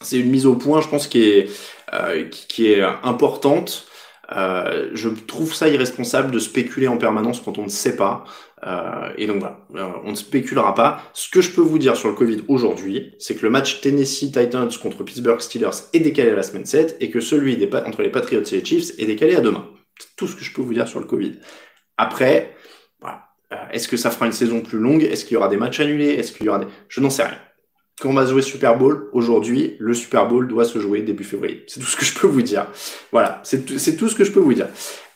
[0.00, 1.50] c'est une mise au point, je pense, qui est,
[1.92, 3.86] euh, qui, est importante.
[4.34, 8.24] Euh, je trouve ça irresponsable de spéculer en permanence quand on ne sait pas.
[8.66, 11.02] Euh, et donc voilà, euh, on ne spéculera pas.
[11.12, 14.30] Ce que je peux vous dire sur le Covid aujourd'hui, c'est que le match Tennessee
[14.32, 18.02] Titans contre Pittsburgh Steelers est décalé à la semaine 7 et que celui des, entre
[18.02, 19.66] les Patriots et les Chiefs est décalé à demain.
[19.98, 21.34] C'est tout ce que je peux vous dire sur le Covid.
[21.96, 22.54] Après,
[23.72, 25.02] est-ce que ça fera une saison plus longue?
[25.02, 26.10] Est-ce qu'il y aura des matchs annulés?
[26.10, 26.66] Est-ce qu'il y aura des...
[26.88, 27.38] Je n'en sais rien.
[28.00, 31.64] quand on va jouer Super Bowl, aujourd'hui, le Super Bowl doit se jouer début février.
[31.66, 32.66] C'est tout ce que je peux vous dire.
[33.12, 34.68] Voilà, c'est tout ce que je peux vous dire.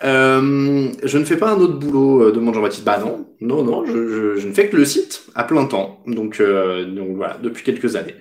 [0.04, 2.84] Euh, je ne fais pas un autre boulot euh, de mon Jean-Baptiste.
[2.84, 6.02] Bah non, non, non, je, je, ne fais que le site à plein temps.
[6.06, 8.14] Donc, euh, donc voilà, depuis quelques années.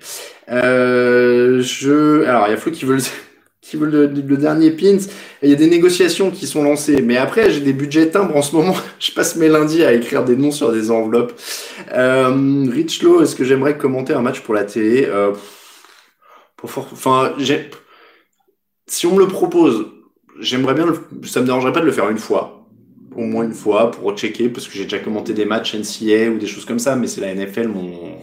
[0.50, 3.02] Euh, je, alors il y a Flo qui veut le,
[3.68, 4.98] qui veut le, dernier pins.
[5.42, 7.02] Il y a des négociations qui sont lancées.
[7.02, 8.76] Mais après, j'ai des budgets timbres en ce moment.
[9.00, 11.32] je passe mes lundis à écrire des noms sur des enveloppes.
[11.92, 15.06] Euh, Richlow, est-ce que j'aimerais commenter un match pour la télé?
[15.06, 15.32] Euh,
[18.86, 19.86] si on me le propose,
[20.40, 20.94] j'aimerais bien, le...
[21.24, 22.66] ça me dérangerait pas de le faire une fois,
[23.16, 26.38] au moins une fois pour checker, parce que j'ai déjà commenté des matchs NCA ou
[26.38, 28.16] des choses comme ça, mais c'est la NFL mon...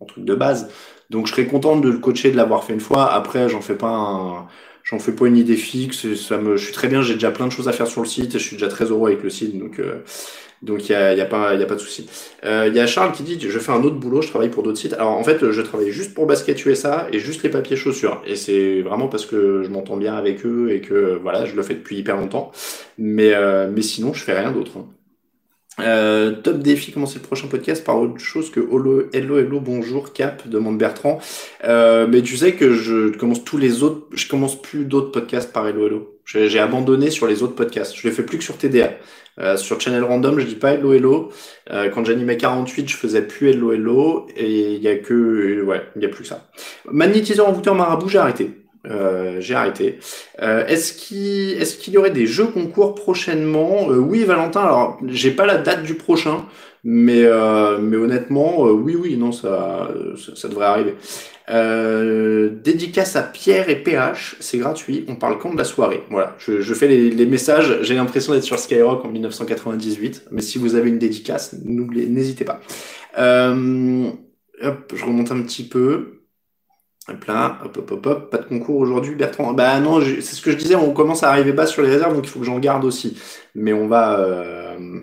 [0.00, 0.68] mon truc de base.
[1.10, 3.12] Donc je serais content de le coacher, de l'avoir fait une fois.
[3.12, 4.48] Après, j'en fais pas un
[4.88, 6.14] j'en fais pas une idée fixe.
[6.14, 8.08] Ça me, je suis très bien, j'ai déjà plein de choses à faire sur le
[8.08, 10.02] site et je suis déjà très heureux avec le site, donc euh,
[10.62, 12.08] donc il y a, y a pas y a pas de souci.
[12.44, 14.62] Euh, il y a Charles qui dit je fais un autre boulot, je travaille pour
[14.62, 14.94] d'autres sites.
[14.94, 18.22] Alors en fait, je travaille juste pour Basket USA et juste les papiers chaussures.
[18.26, 21.62] Et c'est vraiment parce que je m'entends bien avec eux et que voilà, je le
[21.62, 22.50] fais depuis hyper longtemps.
[22.98, 24.72] Mais euh, mais sinon, je fais rien d'autre.
[24.78, 24.86] Hein.
[25.80, 30.12] Euh, top défi, commencer le prochain podcast par autre chose que hello, hello, hello, bonjour,
[30.12, 31.20] cap, demande Bertrand.
[31.64, 35.52] Euh, mais tu sais que je commence tous les autres, je commence plus d'autres podcasts
[35.52, 36.18] par hello, hello.
[36.24, 37.96] J'ai abandonné sur les autres podcasts.
[37.96, 38.90] Je les fais plus que sur TDA.
[39.38, 41.32] Euh, sur Channel Random, je dis pas hello, hello.
[41.70, 44.26] Euh, quand j'animais 48, je faisais plus hello, hello.
[44.36, 46.50] Et il y a que, ouais, il y a plus ça.
[46.90, 48.50] Magnétiseur envoûteur marabout, j'ai arrêté.
[48.86, 49.98] Euh, j'ai arrêté.
[50.42, 53.90] Euh, est-ce qu'il est qu'il y aurait des jeux concours prochainement?
[53.90, 54.60] Euh, Oui, Valentin.
[54.60, 56.46] Alors, j'ai pas la date du prochain,
[56.84, 57.22] mais
[57.80, 59.90] mais honnêtement, oui, oui, non, ça,
[60.34, 60.94] ça, devrait arriver.
[62.62, 65.04] dédicace à Pierre et PH, c'est gratuit.
[65.08, 66.02] On parle quand de la soirée?
[66.10, 67.78] Voilà, je, je fais les, les messages.
[67.82, 72.60] J'ai l'impression d'être sur Skyrock en 1998, mais si vous avez une dédicace, n'hésitez pas.
[73.16, 76.17] hop, je remonte un petit peu.
[77.08, 79.54] Hop là, hop, hop, hop, hop, pas de concours aujourd'hui, Bertrand.
[79.54, 82.14] Bah non, c'est ce que je disais, on commence à arriver bas sur les réserves,
[82.14, 83.18] donc il faut que j'en garde aussi.
[83.54, 84.18] Mais on va.
[84.20, 85.00] Euh...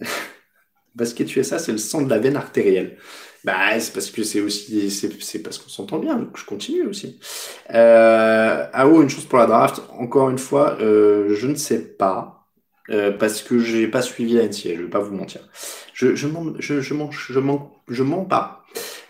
[0.94, 2.98] Basket USA, c'est le sang de la veine artérielle.
[3.44, 7.20] Bah, c'est parce que c'est aussi, c'est parce qu'on s'entend bien, donc je continue aussi.
[7.68, 9.82] Ah oh, une chose pour la draft.
[9.98, 12.48] Encore une fois, euh, je ne sais pas.
[12.90, 15.48] Euh, parce que j'ai pas suivi la NCA, je vais pas vous mentir.
[15.94, 17.40] Je, je je, je je
[17.88, 18.63] je mens pas.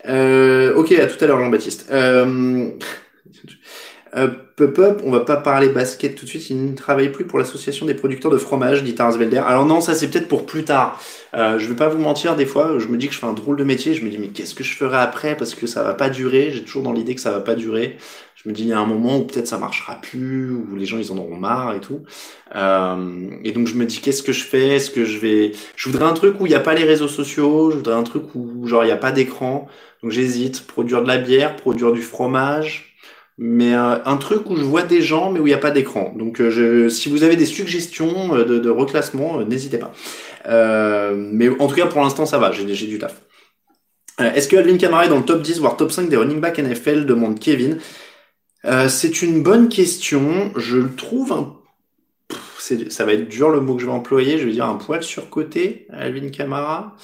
[0.07, 1.87] Euh, ok, à tout à l'heure, Jean-Baptiste.
[1.91, 2.71] Euh,
[4.15, 6.49] euh, Pop-up, on va pas parler basket tout de suite.
[6.49, 9.39] Il ne travaille plus pour l'association des producteurs de fromage, dit Tarsvelder.
[9.45, 11.01] Alors non, ça c'est peut-être pour plus tard.
[11.33, 13.33] Euh, je vais pas vous mentir, des fois, je me dis que je fais un
[13.33, 13.93] drôle de métier.
[13.93, 16.51] Je me dis mais qu'est-ce que je ferai après parce que ça va pas durer.
[16.51, 17.97] J'ai toujours dans l'idée que ça va pas durer.
[18.35, 20.85] Je me dis il y a un moment où peut-être ça marchera plus, où les
[20.85, 22.03] gens ils en auront marre et tout.
[22.55, 24.75] Euh, et donc je me dis qu'est-ce que je fais?
[24.75, 27.07] Est-ce que je vais Je voudrais un truc où il n'y a pas les réseaux
[27.09, 27.71] sociaux.
[27.71, 29.67] Je voudrais un truc où genre il n'y a pas d'écran.
[30.05, 30.67] Donc j'hésite.
[30.67, 32.91] Produire de la bière, produire du fromage
[33.39, 35.71] mais euh, un truc où je vois des gens mais où il n'y a pas
[35.71, 36.13] d'écran.
[36.15, 39.91] Donc euh, si vous avez des suggestions euh, de, de reclassement, n'hésitez pas.
[41.15, 43.19] mais en tout cas pour l'instant ça va, j'ai du taf.
[44.19, 46.59] Est-ce que Alvin Kamara est dans le top 10 voire top 5 des running back
[46.59, 47.79] NFL demande Kevin.
[48.87, 50.51] c'est une bonne question.
[50.55, 51.55] Je le trouve un
[52.89, 55.03] ça va être dur le mot que je vais employer, je vais dire un poil
[55.03, 56.95] surcoté, Alvin Kamara.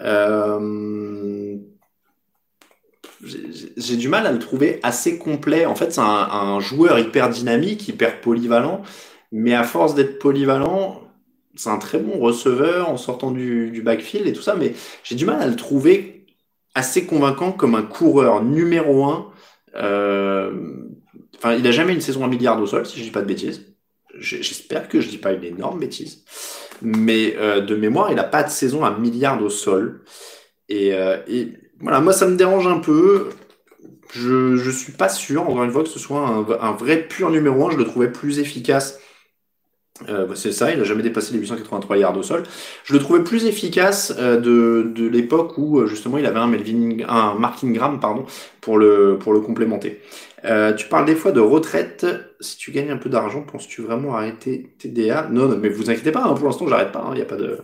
[0.00, 1.03] Euh,
[3.24, 5.66] j'ai du mal à le trouver assez complet.
[5.66, 8.82] En fait, c'est un, joueur hyper dynamique, hyper polyvalent,
[9.32, 11.02] mais à force d'être polyvalent,
[11.56, 15.24] c'est un très bon receveur en sortant du, backfield et tout ça, mais j'ai du
[15.24, 16.26] mal à le trouver
[16.74, 19.30] assez convaincant comme un coureur numéro un.
[19.76, 20.52] Euh,
[21.36, 23.26] enfin, il n'a jamais une saison à milliard au sol, si je dis pas de
[23.26, 23.66] bêtises.
[24.18, 26.24] J'espère que je dis pas une énorme bêtise.
[26.82, 30.02] Mais euh, de mémoire, il n'a pas de saison à milliard au sol.
[30.68, 33.30] Et, euh, et voilà, moi ça me dérange un peu.
[34.12, 37.66] Je, je suis pas sûr, encore une fois, que ce soit un, vrai pur numéro
[37.66, 37.72] 1.
[37.72, 39.00] Je le trouvais plus efficace.
[40.08, 42.42] Euh, c'est ça, il n'a jamais dépassé les 883 yards au sol.
[42.84, 47.04] Je le trouvais plus efficace euh, de, l'époque où euh, justement il avait un Melvin,
[47.08, 48.26] un Mark Ingram, pardon,
[48.60, 50.00] pour le pour le complémenter.
[50.76, 52.06] Tu parles des fois de retraite.
[52.40, 56.12] Si tu gagnes un peu d'argent, penses-tu vraiment arrêter TDA Non, non, mais vous inquiétez
[56.12, 56.24] pas.
[56.24, 57.02] Hein, pour l'instant, j'arrête pas.
[57.06, 57.60] Il hein, n'y a pas de,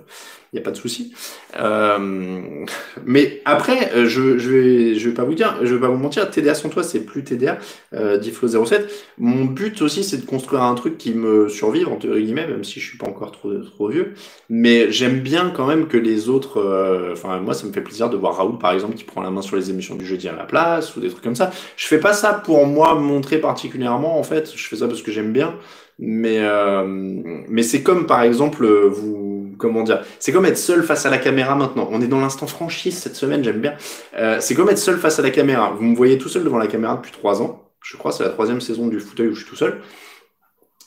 [0.52, 1.12] il n'y a pas de souci.
[1.60, 2.64] Euh,
[3.04, 5.96] mais après, euh, je, je vais, je vais pas vous dire, je vais pas vous
[5.96, 7.58] mentir, TDA sans toi, c'est plus TDA,
[7.94, 8.90] euh, Diflo 07.
[9.18, 12.80] Mon but aussi, c'est de construire un truc qui me survive, entre guillemets, même si
[12.80, 14.14] je suis pas encore trop, trop vieux.
[14.48, 18.10] Mais j'aime bien quand même que les autres, euh, enfin, moi, ça me fait plaisir
[18.10, 20.34] de voir Raoul, par exemple, qui prend la main sur les émissions du jeudi à
[20.34, 21.52] la place, ou des trucs comme ça.
[21.76, 24.50] Je fais pas ça pour moi montrer particulièrement, en fait.
[24.52, 25.54] Je fais ça parce que j'aime bien.
[26.00, 31.06] Mais, euh, mais c'est comme, par exemple, vous, comment dire C'est comme être seul face
[31.06, 31.88] à la caméra maintenant.
[31.90, 33.74] On est dans l'instant franchise cette semaine, j'aime bien.
[34.16, 35.72] Euh, c'est comme être seul face à la caméra.
[35.76, 37.64] Vous me voyez tout seul devant la caméra depuis trois ans.
[37.82, 39.80] Je crois c'est la troisième saison du fauteuil où je suis tout seul.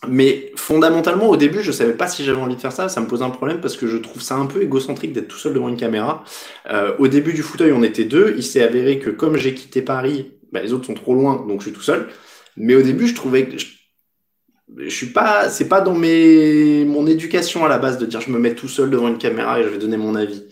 [0.08, 2.90] Mais fondamentalement, au début, je savais pas si j'avais envie de faire ça.
[2.90, 5.38] Ça me posait un problème parce que je trouve ça un peu égocentrique d'être tout
[5.38, 6.24] seul devant une caméra.
[6.70, 8.34] Euh, au début du fauteuil, on était deux.
[8.38, 11.62] Il s'est avéré que comme j'ai quitté Paris, bah, les autres sont trop loin, donc
[11.62, 12.10] je suis tout seul.
[12.58, 13.56] Mais au début, je trouvais que
[14.78, 18.32] je suis pas, c'est pas dans mes mon éducation à la base de dire je
[18.32, 20.44] me mets tout seul devant une caméra et je vais donner mon avis.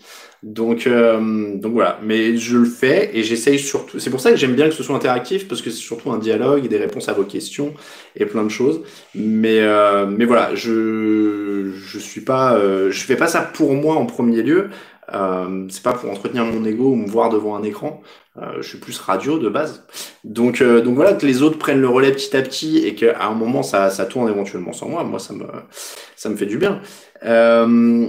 [0.42, 4.00] Donc, euh, donc voilà, mais je le fais et j'essaye surtout.
[4.00, 6.18] C'est pour ça que j'aime bien que ce soit interactif parce que c'est surtout un
[6.18, 7.74] dialogue et des réponses à vos questions
[8.16, 8.80] et plein de choses.
[9.14, 13.94] Mais, euh, mais voilà, je je suis pas, euh, je fais pas ça pour moi
[13.94, 14.70] en premier lieu.
[15.12, 18.02] Euh, c'est pas pour entretenir mon ego ou me voir devant un écran.
[18.38, 19.84] Euh, je suis plus radio de base.
[20.24, 23.26] Donc, euh, donc voilà, que les autres prennent le relais petit à petit et qu'à
[23.26, 25.04] un moment ça, ça tourne éventuellement sans moi.
[25.04, 25.44] Moi, ça me,
[26.16, 26.80] ça me fait du bien.
[27.24, 28.08] Euh,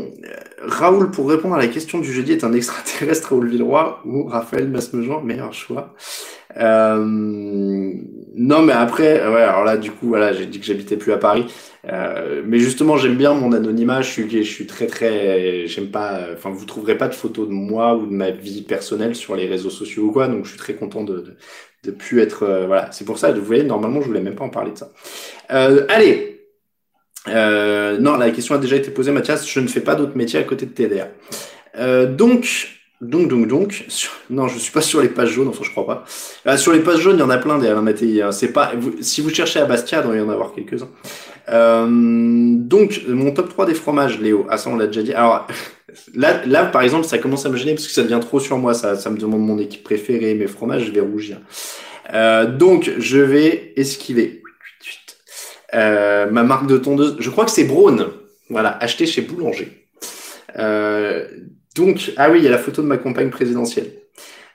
[0.62, 4.70] Raoul, pour répondre à la question du jeudi, est un extraterrestre Raoul Villeroy ou Raphaël
[4.70, 5.94] Masmejean, meilleur choix.
[6.58, 7.94] Euh,
[8.36, 11.18] non, mais après, ouais, alors là, du coup, voilà, j'ai dit que j'habitais plus à
[11.18, 11.46] Paris.
[11.92, 14.02] Euh, mais justement, j'aime bien mon anonymat.
[14.02, 16.20] Je suis, je suis très, très, j'aime pas.
[16.34, 19.48] Enfin, vous trouverez pas de photos de moi ou de ma vie personnelle sur les
[19.48, 20.28] réseaux sociaux ou quoi.
[20.28, 21.36] Donc, je suis très content de, de,
[21.84, 22.44] de plus être.
[22.44, 23.32] Euh, voilà, c'est pour ça.
[23.32, 24.92] Vous voyez, normalement, je voulais même pas en parler de ça.
[25.52, 26.30] Euh, allez.
[27.30, 29.48] Euh, non, la question a déjà été posée, Mathias.
[29.48, 30.74] Je ne fais pas d'autres métiers à côté de.
[31.78, 32.73] Euh, donc,
[33.04, 33.86] donc, donc, donc,
[34.30, 36.06] non, je suis pas sur les pages jaunes, enfin, je crois pas.
[36.48, 38.22] Euh, sur les pages jaunes, il y en a plein des Alain Mattei.
[38.22, 38.32] Hein.
[38.32, 40.90] C'est pas, si vous cherchez à Bastia, il y en avoir quelques-uns.
[41.50, 44.46] Euh, donc, mon top 3 des fromages, Léo.
[44.50, 45.14] Ah, ça, on l'a déjà dit.
[45.14, 45.48] Alors,
[46.16, 48.58] là, là, par exemple, ça commence à me gêner parce que ça devient trop sur
[48.58, 48.74] moi.
[48.74, 51.38] Ça, ça me demande mon équipe préférée, mes fromages, je vais rougir.
[52.14, 54.42] Euh, donc, je vais esquiver.
[55.74, 58.12] Euh, ma marque de tondeuse, je crois que c'est Braun.
[58.50, 59.88] Voilà, acheté chez Boulanger.
[60.60, 61.28] Euh,
[61.76, 63.92] donc, ah oui, il y a la photo de ma compagne présidentielle.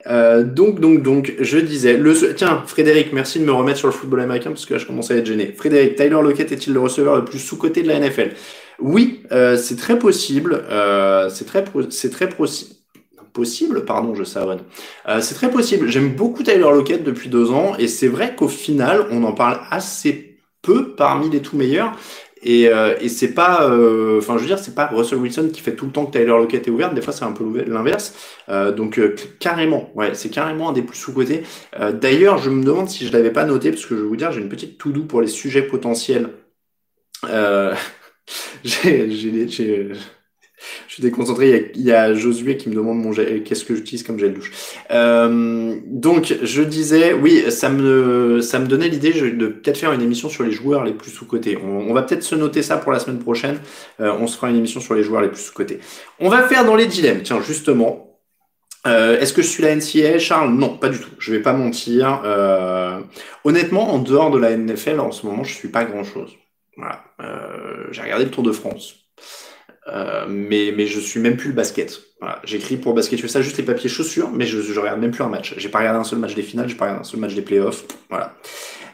[0.06, 3.92] Euh, donc, donc, donc, je disais, le, tiens, Frédéric, merci de me remettre sur le
[3.92, 5.52] football américain parce que là, je commence à être gêné.
[5.56, 8.32] Frédéric, Tyler Lockett est-il le receveur le plus sous-coté de la NFL
[8.78, 10.64] Oui, euh, c'est très possible.
[10.70, 13.84] Euh, c'est très, c'est très possible.
[13.84, 14.60] Pardon, je savonne.
[15.20, 15.88] C'est très possible.
[15.88, 19.60] J'aime beaucoup Tyler Lockett depuis deux ans et c'est vrai qu'au final, on en parle
[19.70, 20.28] assez
[20.62, 21.96] peu parmi les tout meilleurs.
[22.42, 23.66] Et, euh, et c'est pas,
[24.18, 26.26] enfin je veux dire, c'est pas Russell Wilson qui fait tout le temps que Tyler
[26.26, 26.94] Lockett est ouverte.
[26.94, 28.14] Des fois, c'est un peu l'inverse.
[28.48, 29.00] Euh, donc
[29.40, 31.42] carrément, ouais, c'est carrément un des plus sous-cotés.
[31.94, 34.32] D'ailleurs, je me demande si je l'avais pas noté parce que je vais vous dire,
[34.32, 36.30] j'ai une petite to-do pour les sujets potentiels.
[38.64, 39.92] j'ai, j'ai,
[40.98, 41.48] suis déconcentré.
[41.48, 44.18] Il y, a, il y a Josué qui me demande mon qu'est-ce que j'utilise comme
[44.18, 44.50] gel douche.
[44.90, 50.02] Euh, donc, je disais, oui, ça me, ça me donnait l'idée de peut-être faire une
[50.02, 51.56] émission sur les joueurs les plus sous-cotés.
[51.56, 53.60] On, va peut-être se noter ça pour la semaine prochaine.
[54.00, 55.80] Euh, on se fera une émission sur les joueurs les plus sous-cotés.
[56.20, 57.22] On va faire dans les dilemmes.
[57.22, 58.04] Tiens, justement,
[58.86, 60.54] euh, Est-ce que je suis la NCAA, Charles?
[60.54, 61.10] Non, pas du tout.
[61.18, 62.22] Je vais pas mentir.
[63.44, 66.32] Honnêtement, en dehors de la NFL, en ce moment, je suis pas grand-chose.
[66.76, 67.04] Voilà.
[67.90, 68.94] J'ai regardé le Tour de France.
[69.88, 72.00] Euh, mais, mais je suis même plus le basket.
[72.20, 72.40] Voilà.
[72.44, 75.28] J'écris pour basket ça juste les papiers chaussures, mais je, je regarde même plus un
[75.28, 75.54] match.
[75.56, 77.42] J'ai pas regardé un seul match des finales, j'ai pas regardé un seul match des
[77.42, 77.84] playoffs.
[78.10, 78.34] Voilà.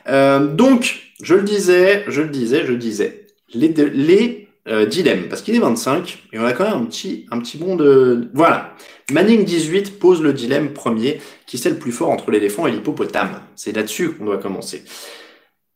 [0.09, 3.27] Euh, donc, je le disais, je le disais, je le disais.
[3.55, 7.27] Les, les euh, dilemmes, parce qu'il est 25, et on a quand même un petit,
[7.31, 8.31] un petit bond de...
[8.35, 8.75] Voilà.
[9.13, 13.41] Manning 18 pose le dilemme premier, qui c'est le plus fort entre l'éléphant et l'hippopotame?
[13.57, 14.85] C'est là-dessus qu'on doit commencer.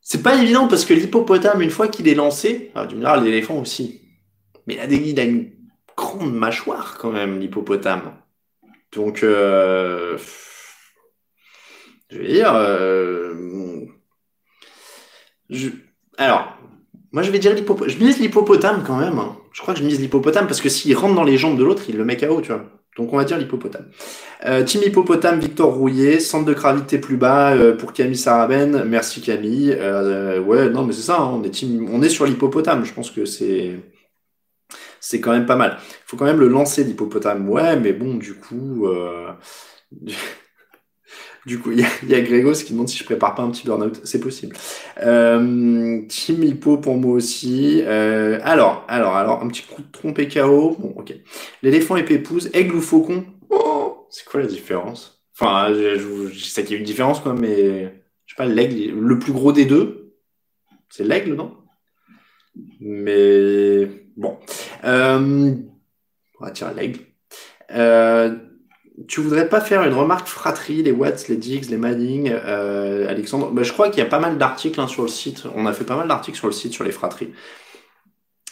[0.00, 3.20] C'est pas évident parce que l'hippopotame, une fois qu'il est lancé, alors, tu me diras,
[3.20, 4.07] l'éléphant aussi,
[4.68, 5.50] mais il a, des, il a une
[5.96, 8.12] grande mâchoire quand même, l'hippopotame.
[8.94, 10.18] Donc, euh,
[12.10, 13.86] je vais dire, euh,
[16.18, 16.54] alors,
[17.12, 17.88] moi je vais dire l'hippopotame.
[17.88, 19.18] Je mise l'hippopotame quand même.
[19.18, 19.38] Hein.
[19.52, 21.84] Je crois que je mise l'hippopotame parce que s'il rentre dans les jambes de l'autre,
[21.88, 22.64] il le met KO, tu vois.
[22.98, 23.86] Donc on va dire l'hippopotame.
[24.44, 28.84] Euh, team Hippopotame, Victor Rouillet, centre de gravité plus bas pour Camille Saraben.
[28.84, 29.70] Merci Camille.
[29.70, 32.84] Ouais, non mais c'est ça, hein, on est sur l'hippopotame.
[32.84, 33.76] Je pense que c'est
[35.00, 35.78] c'est quand même pas mal.
[35.80, 37.48] Il faut quand même le lancer l'hippopotame.
[37.48, 39.32] Ouais, mais bon, du coup, euh...
[41.46, 44.00] du coup, il y, a, Grégos qui demande si je prépare pas un petit burn-out.
[44.04, 44.56] C'est possible.
[45.02, 47.82] Euh, team Hippo pour moi aussi.
[47.84, 50.76] Euh, alors, alors, alors, un petit coup de trompe et KO.
[50.78, 51.14] Bon, ok.
[51.62, 53.24] L'éléphant et pépouze, aigle ou faucon?
[53.50, 55.22] Oh, c'est quoi la différence?
[55.34, 57.84] Enfin, je, je, je sais qu'il y a une différence, quoi, mais
[58.28, 60.12] je sais pas, l'aigle, le plus gros des deux,
[60.90, 61.56] c'est l'aigle, non?
[62.80, 63.88] Mais.
[64.88, 65.54] Euh,
[66.40, 67.00] on va tirer l'aigle.
[67.70, 68.34] Euh,
[69.06, 73.50] tu voudrais pas faire une remarque fratrie, les Watts, les Diggs, les Manning, euh, Alexandre?
[73.52, 75.44] Bah, Je crois qu'il y a pas mal d'articles hein, sur le site.
[75.54, 77.32] On a fait pas mal d'articles sur le site sur les fratries.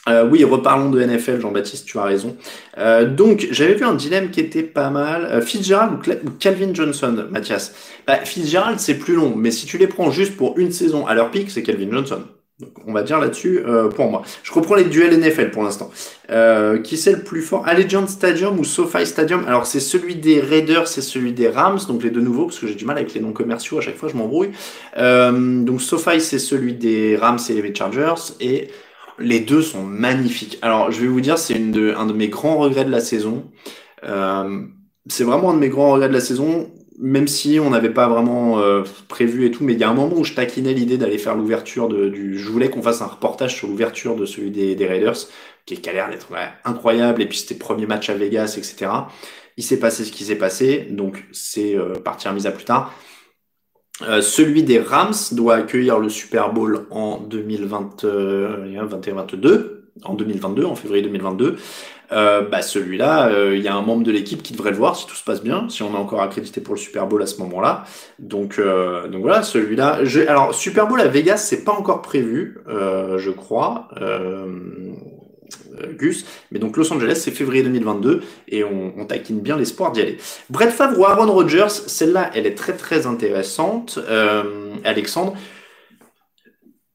[0.08, 2.36] Euh, oui, reparlons de NFL, Jean-Baptiste, tu as raison.
[2.78, 5.24] Euh, donc, j'avais vu un dilemme qui était pas mal.
[5.24, 7.74] Euh, Fitzgerald ou, Calvin Johnson, Mathias?
[8.06, 11.14] Bah, Fitzgerald, c'est plus long, mais si tu les prends juste pour une saison à
[11.14, 12.22] leur pic, c'est Calvin Johnson.
[12.58, 14.22] Donc, on va dire là-dessus euh, pour moi.
[14.42, 15.90] Je reprends les duels NFL pour l'instant.
[16.30, 17.68] Euh, qui c'est le plus fort?
[17.68, 19.44] Allegiant Stadium ou SoFi Stadium?
[19.46, 22.66] Alors c'est celui des Raiders, c'est celui des Rams, donc les deux nouveaux parce que
[22.66, 24.52] j'ai du mal avec les noms commerciaux à chaque fois, je m'embrouille.
[24.96, 28.68] Euh, donc SoFi c'est celui des Rams et les Chargers et
[29.18, 30.58] les deux sont magnifiques.
[30.62, 33.00] Alors je vais vous dire, c'est une de, un de mes grands regrets de la
[33.00, 33.44] saison.
[34.04, 34.62] Euh,
[35.08, 38.08] c'est vraiment un de mes grands regrets de la saison même si on n'avait pas
[38.08, 40.98] vraiment euh, prévu et tout, mais il y a un moment où je taquinais l'idée
[40.98, 42.38] d'aller faire l'ouverture du.
[42.38, 45.16] Je voulais qu'on fasse un reportage sur l'ouverture de celui des, Raiders,
[45.66, 46.28] qui, a l'air d'être
[46.64, 48.90] incroyable, et puis c'était premier match à Vegas, etc.
[49.56, 52.94] Il s'est passé ce qui s'est passé, donc c'est euh, partir mise à plus tard.
[54.02, 61.02] Euh, celui des Rams doit accueillir le Super Bowl en 2021-22, en 2022, en février
[61.02, 61.56] 2022.
[62.12, 64.96] Euh, bah celui-là, euh, il y a un membre de l'équipe qui devrait le voir
[64.96, 67.26] si tout se passe bien, si on est encore accrédité pour le Super Bowl à
[67.26, 67.84] ce moment-là.
[68.18, 70.00] Donc, euh, donc voilà, celui-là.
[70.28, 73.88] Alors Super Bowl à Vegas, c'est pas encore prévu, je crois.
[75.98, 80.00] Gus, mais donc Los Angeles, c'est février 2022 et on, on taquine bien l'espoir d'y
[80.00, 80.16] aller.
[80.48, 83.98] Brett Favre ou Aaron Rodgers, celle-là, elle est très très intéressante.
[84.84, 85.34] Alexandre,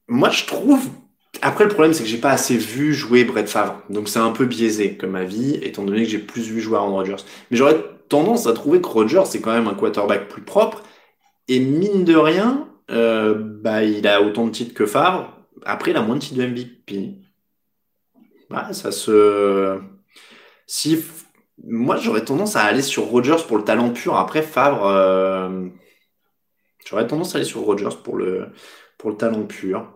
[0.08, 0.90] moi je trouve
[1.42, 3.82] après, le problème, c'est que j'ai pas assez vu jouer Brett Favre.
[3.90, 6.94] Donc, c'est un peu biaisé comme avis, étant donné que j'ai plus vu jouer Aaron
[6.94, 7.24] Rodgers.
[7.50, 10.84] Mais j'aurais tendance à trouver que Rodgers, c'est quand même un quarterback plus propre.
[11.48, 15.34] Et mine de rien, euh, bah, il a autant de titres que Favre.
[15.66, 17.16] Après, il a moins de titres de MVP.
[18.50, 19.80] Ouais, ça se.
[20.68, 21.04] Si.
[21.64, 24.16] Moi, j'aurais tendance à aller sur Rodgers pour le talent pur.
[24.18, 24.86] Après, Favre.
[24.86, 25.68] Euh,
[26.86, 28.50] j'aurais tendance à aller sur Rodgers pour le,
[28.98, 29.88] pour le talent pur.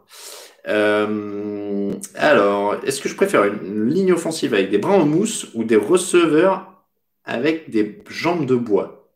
[0.67, 5.63] Euh, alors, est-ce que je préfère une ligne offensive avec des bras en mousse ou
[5.63, 6.83] des receveurs
[7.23, 9.09] avec des jambes de bois?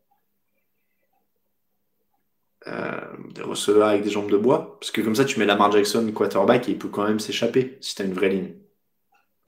[2.66, 3.00] Euh,
[3.34, 4.76] Des receveurs avec des jambes de bois?
[4.80, 7.78] Parce que comme ça, tu mets Lamar Jackson quarterback et il peut quand même s'échapper
[7.80, 8.54] si tu as une vraie ligne.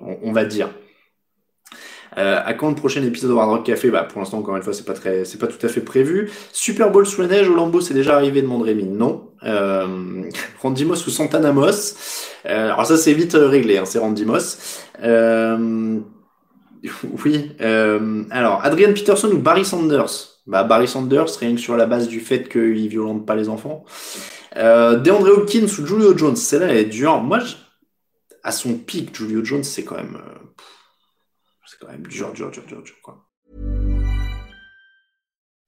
[0.00, 0.70] on va dire.
[2.18, 3.90] Euh, à quand le prochain épisode de Hard Rock Café?
[3.90, 6.30] Bah pour l'instant encore une fois c'est pas pas tout à fait prévu.
[6.52, 9.31] Super Bowl sous la neige au c'est déjà arrivé de Rémi Non.
[9.44, 12.28] Euh, Randy Moss ou Santana Moss.
[12.46, 14.80] Euh, alors ça c'est vite réglé, hein, c'est Randy Moss.
[15.02, 16.00] Euh,
[17.24, 17.52] oui.
[17.60, 20.40] Euh, alors Adrian Peterson ou Barry Sanders?
[20.46, 23.84] Bah Barry Sanders rien que sur la base du fait qu'il violente pas les enfants.
[24.56, 27.22] Euh, DeAndre Hopkins ou Julio Jones, celle-là elle est dure.
[27.22, 27.38] Moi,
[28.42, 30.18] à son pic, Julio Jones c'est quand même
[31.82, 33.28] quand même dur, dur, dur, dur, dur, quoi.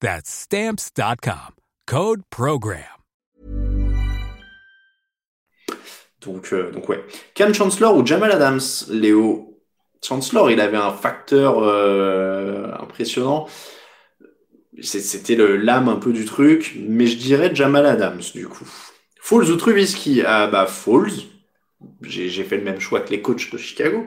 [0.00, 1.54] That's stamps.com.
[1.86, 2.82] Code Program.
[6.20, 7.04] Donc, euh, donc, ouais.
[7.34, 9.60] Cam Chancellor ou Jamal Adams, Léo
[10.02, 13.46] Chancellor, il avait un facteur euh, impressionnant.
[14.80, 18.68] C'était l'âme un peu du truc, mais je dirais Jamal Adams, du coup.
[19.20, 20.22] Falls ou Trubisky?
[20.24, 21.26] Ah, bah, Falls
[22.02, 24.06] j'ai fait le même choix que les coachs de Chicago.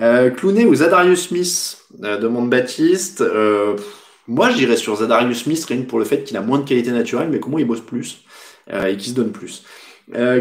[0.00, 3.22] Euh, Clooney ou Zadarius Smith, euh, demande Baptiste.
[4.28, 6.68] Moi, je dirais sur Zadarius Smith, rien que pour le fait qu'il a moins de
[6.68, 8.24] qualité naturelle, mais comment il bosse plus
[8.70, 9.64] euh, et qu'il se donne plus.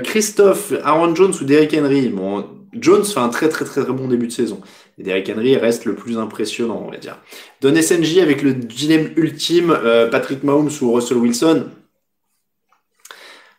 [0.05, 2.07] Christophe, Aaron Jones ou Derrick Henry?
[2.07, 4.61] Bon, Jones fait un très très très très bon début de saison.
[4.97, 7.19] Et Derrick Henry reste le plus impressionnant, on va dire.
[7.61, 11.69] Don SNJ avec le dilemme ultime, euh, Patrick Mahomes ou Russell Wilson?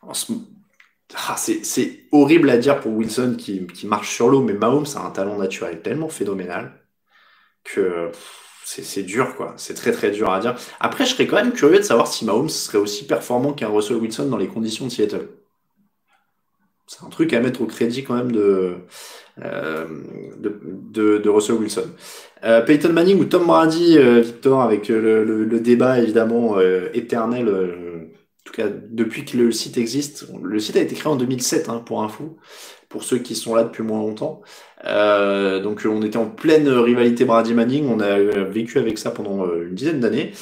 [0.03, 5.11] Ah, c'est horrible à dire pour Wilson qui, marche sur l'eau, mais Mahomes a un
[5.11, 6.81] talent naturel tellement phénoménal
[7.65, 8.11] que
[8.71, 9.55] c'est dur, quoi.
[9.57, 10.55] C'est très très dur à dire.
[10.79, 13.97] Après, je serais quand même curieux de savoir si Mahomes serait aussi performant qu'un Russell
[13.97, 15.29] Wilson dans les conditions de Seattle.
[16.87, 18.77] C'est un truc à mettre au crédit quand même de,
[19.43, 19.87] euh,
[20.91, 21.91] de, Russell Wilson.
[22.45, 26.59] Euh, Peyton Manning ou Tom Brady, euh, Victor, avec le, débat évidemment
[26.93, 30.27] éternel, en tout cas depuis que le site existe.
[30.43, 32.37] Le site a été créé en 2007 hein, pour info,
[32.89, 34.43] pour ceux qui sont là depuis moins longtemps.
[34.85, 39.75] donc on était en pleine rivalité Brady Manning, on a vécu avec ça pendant une
[39.75, 40.33] dizaine d'années.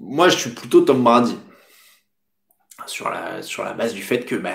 [0.00, 1.36] Moi je suis plutôt Tom Brady
[2.86, 4.50] sur la, sur la base du fait que bah,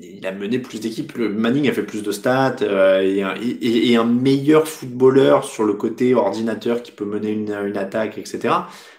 [0.00, 1.16] il a mené plus d'équipes.
[1.16, 6.82] Manning a fait plus de stats euh, et, un, meilleur footballeur sur le côté ordinateur
[6.82, 8.54] qui peut mener une, une attaque, etc.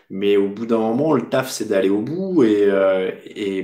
[0.10, 3.64] Mais au bout d'un moment, le taf, c'est d'aller au bout euh, et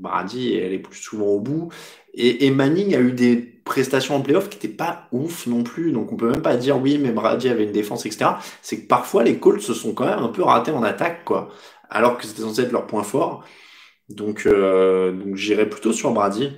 [0.00, 1.70] Brady, elle est plus souvent au bout.
[2.18, 5.92] Et, Manning a eu des prestations en playoff qui n'étaient pas ouf non plus.
[5.92, 8.30] Donc on peut même pas dire oui, mais Brady avait une défense, etc.
[8.62, 11.50] C'est que parfois les Colts se sont quand même un peu ratés en attaque, quoi.
[11.90, 13.44] Alors que c'était censé être leur point fort.
[14.08, 16.52] Donc, euh, donc j'irai plutôt sur Brady.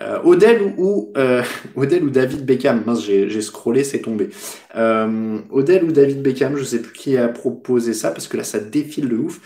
[0.00, 1.42] Euh, Odell ou, euh,
[1.76, 2.82] Odell ou David Beckham.
[2.86, 4.30] Mince, j'ai scrollé, c'est tombé.
[4.76, 8.44] Euh, Odell ou David Beckham, je sais plus qui a proposé ça parce que là
[8.44, 9.40] ça défile de ouf.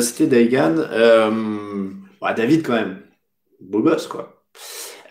[0.00, 0.76] C'était Daigan.
[2.16, 3.00] Euh, bah, David quand même.
[3.60, 4.44] Beau gosse quoi.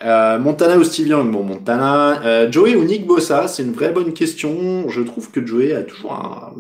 [0.03, 1.31] Euh, Montana ou Steve Young?
[1.31, 2.51] Bon, Montana.
[2.51, 3.47] Joey ou Nick Bossa?
[3.47, 4.89] C'est une vraie bonne question.
[4.89, 6.53] Je trouve que Joey a toujours un,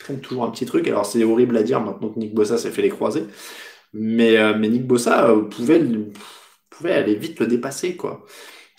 [0.00, 0.88] traîne toujours un petit truc.
[0.88, 3.24] Alors c'est horrible à dire maintenant que Nick Bossa s'est fait les croiser.
[3.92, 5.80] Mais, euh, mais Nick Bossa euh, pouvait,
[6.92, 8.24] aller vite le dépasser, quoi.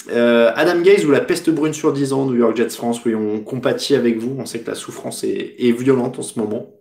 [0.09, 3.13] Euh, Adam Gaze ou la peste brune sur 10 ans, New York Jets France, oui,
[3.13, 4.35] on compatit avec vous.
[4.39, 6.80] On sait que la souffrance est violente en ce moment.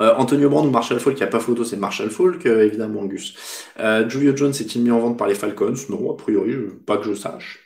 [0.00, 2.64] Euh, Antonio Brand ou Marshall Falk, il n'y a pas photo, c'est Marshall Falk, euh,
[2.64, 3.34] évidemment, Gus.
[3.80, 5.74] Euh, Julio Jones est-il mis en vente par les Falcons?
[5.88, 6.54] Non, a priori,
[6.86, 7.60] pas que je sache.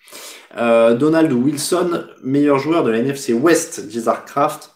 [0.56, 3.82] Donald Wilson, meilleur joueur de la NFC West,
[4.26, 4.70] Craft.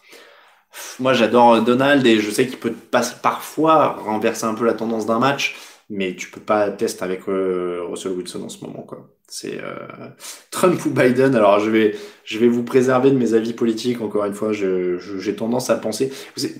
[0.99, 2.73] Moi, j'adore Donald et je sais qu'il peut
[3.21, 5.55] parfois renverser un peu la tendance d'un match,
[5.89, 9.09] mais tu peux pas tester avec euh, Russell Wilson en ce moment, quoi.
[9.27, 10.09] C'est euh,
[10.51, 11.33] Trump ou Biden.
[11.33, 14.01] Alors, je vais, je vais vous préserver de mes avis politiques.
[14.01, 16.11] Encore une fois, j'ai tendance à penser.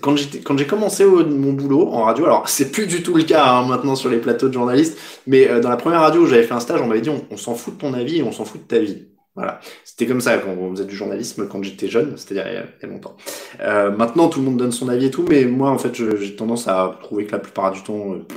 [0.02, 3.24] Quand j'ai quand j'ai commencé mon boulot en radio, alors c'est plus du tout le
[3.24, 4.98] cas hein, maintenant sur les plateaux de journalistes,
[5.28, 7.38] mais euh, dans la première radio où j'avais fait un stage, on m'avait dit on,
[7.38, 9.08] s'en fout de ton avis et on s'en fout de ta vie.
[9.36, 12.86] Voilà, c'était comme ça quand on faisait du journalisme quand j'étais jeune, c'est-à-dire il, y
[12.86, 13.16] a longtemps.
[13.62, 16.36] Euh, maintenant, tout le monde donne son avis et tout, mais moi, en fait, j'ai
[16.36, 18.28] tendance à trouver que la plupart du temps, euh,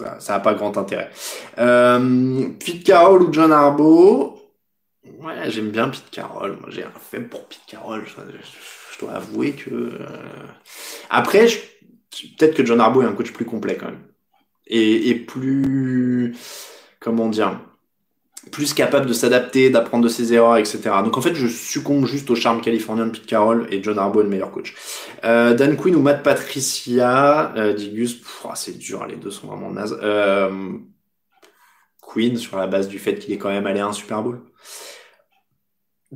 [0.00, 1.10] ça, ça a pas grand intérêt.
[1.58, 4.40] Euh, Pete Carroll ou John Arbo
[5.18, 6.56] Ouais, j'aime bien Pete Carroll.
[6.60, 8.04] Moi, j'ai un fait pour Pete Carroll.
[8.06, 9.70] Je, dois avouer que.
[9.70, 9.98] Euh,
[11.08, 14.02] après, peut-être que John Arbo est un coach plus complet quand même,
[14.66, 16.36] et, et plus
[17.00, 17.58] comment dire?
[18.50, 20.80] Plus capable de s'adapter, d'apprendre de ses erreurs, etc.
[21.04, 24.20] Donc en fait, je succombe juste au charme californien de Pete Carroll et John Harbaugh
[24.20, 24.74] est le meilleur coach.
[25.24, 29.70] Euh, Dan Quinn ou Matt Patricia, euh, Digus, oh, c'est dur, les deux sont vraiment
[29.70, 29.98] nazes.
[30.02, 30.50] Euh,
[32.00, 34.40] Quinn sur la base du fait qu'il est quand même allé à un Super Bowl.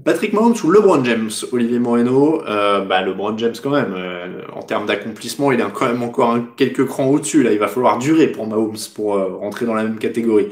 [0.04, 3.94] Patrick Mahomes ou LeBron James, Olivier Moreno, euh, bah LeBron James quand même,
[4.52, 7.42] en termes d'accomplissement, il est quand même encore un, quelques crans au-dessus.
[7.42, 10.48] Là, il va falloir durer pour Mahomes pour euh, rentrer dans la même catégorie.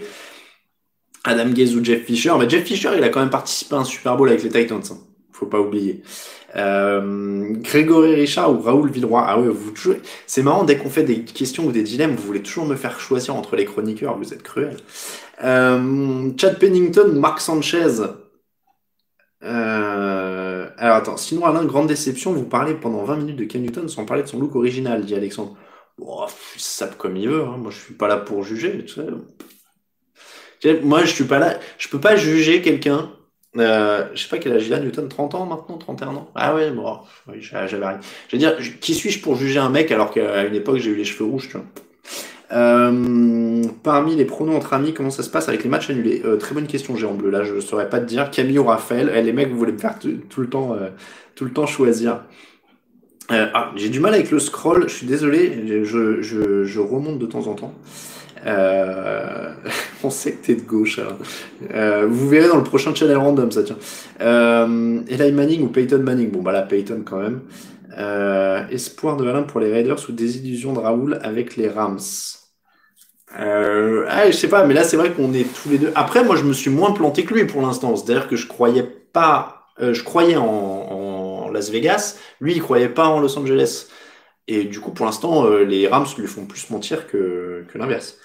[1.24, 2.32] Adam Gaze ou Jeff Fisher.
[2.38, 4.82] Mais Jeff Fisher, il a quand même participé à un Super Bowl avec les Titans.
[4.90, 4.98] Hein.
[5.32, 6.02] Faut pas oublier.
[6.56, 9.24] Euh, Grégory Richard ou Raoul Villeroy.
[9.26, 10.00] Ah ouais, vous jouez.
[10.26, 13.00] C'est marrant, dès qu'on fait des questions ou des dilemmes, vous voulez toujours me faire
[13.00, 14.18] choisir entre les chroniqueurs.
[14.18, 14.76] Vous êtes cruel.
[15.42, 18.02] Euh, Chad Pennington ou Mark Sanchez?
[19.44, 23.88] Euh, alors attends, sinon Alain, grande déception, vous parlez pendant 20 minutes de Ken Newton
[23.88, 25.56] sans parler de son look original, dit Alexandre.
[25.98, 27.56] Bon, il sape comme il veut, hein.
[27.58, 28.84] moi je suis pas là pour juger.
[28.84, 29.06] Tu sais.
[30.82, 31.58] Moi, je suis pas là.
[31.78, 33.10] Je peux pas juger quelqu'un.
[33.58, 36.30] Euh, je sais pas quel âge il a, Newton, 30 ans maintenant, 31 ans.
[36.34, 37.00] Ah ouais, bon,
[37.38, 38.00] j'avais rien.
[38.28, 40.94] Je veux dire, qui suis-je pour juger un mec alors qu'à une époque j'ai eu
[40.94, 41.66] les cheveux rouges, tu vois.
[42.52, 46.22] Euh, parmi les pronoms entre amis, comment ça se passe avec les matchs annulés?
[46.24, 47.30] Euh, Très bonne question, Géant Bleu.
[47.30, 48.30] Là, je saurais pas te dire.
[48.30, 49.12] Camille ou Raphaël?
[49.14, 50.88] Eh, Les mecs, vous voulez me faire tout le temps, euh,
[51.34, 52.20] tout le temps choisir.
[53.30, 54.88] Ah, j'ai du mal avec le scroll.
[54.88, 55.84] Je suis désolé.
[55.84, 57.74] Je, je remonte de temps en temps.
[60.10, 60.98] Sait que t'es de gauche.
[60.98, 61.16] Hein.
[61.74, 63.78] Euh, vous verrez dans le prochain channel random, ça tient.
[64.20, 66.30] Euh, Eli Manning ou Peyton Manning?
[66.30, 67.40] Bon, bah là, Peyton quand même.
[67.98, 71.98] Euh, espoir de Alain pour les Raiders ou désillusion de Raoul avec les Rams
[73.40, 75.90] euh, ah, je sais pas, mais là c'est vrai qu'on est tous les deux.
[75.94, 77.96] Après, moi je me suis moins planté que lui pour l'instant.
[77.96, 83.20] C'est-à-dire que je croyais pas je croyais en, Las Vegas, lui, il croyait pas en
[83.20, 83.88] Los Angeles.
[84.48, 88.18] Et du coup, pour l'instant, les Rams lui font plus mentir que l'inverse.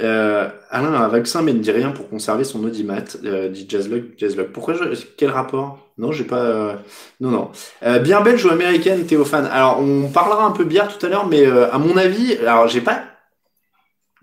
[0.00, 3.66] Euh, Alain a un vaccin mais ne dit rien pour conserver son audimat, euh, dit
[3.68, 4.04] Jazzlog.
[4.16, 4.48] Jazzlog.
[4.48, 4.84] Pourquoi je...
[5.16, 5.78] Quel rapport?
[5.98, 6.40] Non, j'ai pas.
[6.40, 6.74] Euh,
[7.20, 7.50] non, non.
[7.82, 11.26] Euh, bien belge ou américaine, Théophane Alors, on parlera un peu bière tout à l'heure,
[11.26, 13.02] mais à mon avis, alors j'ai pas,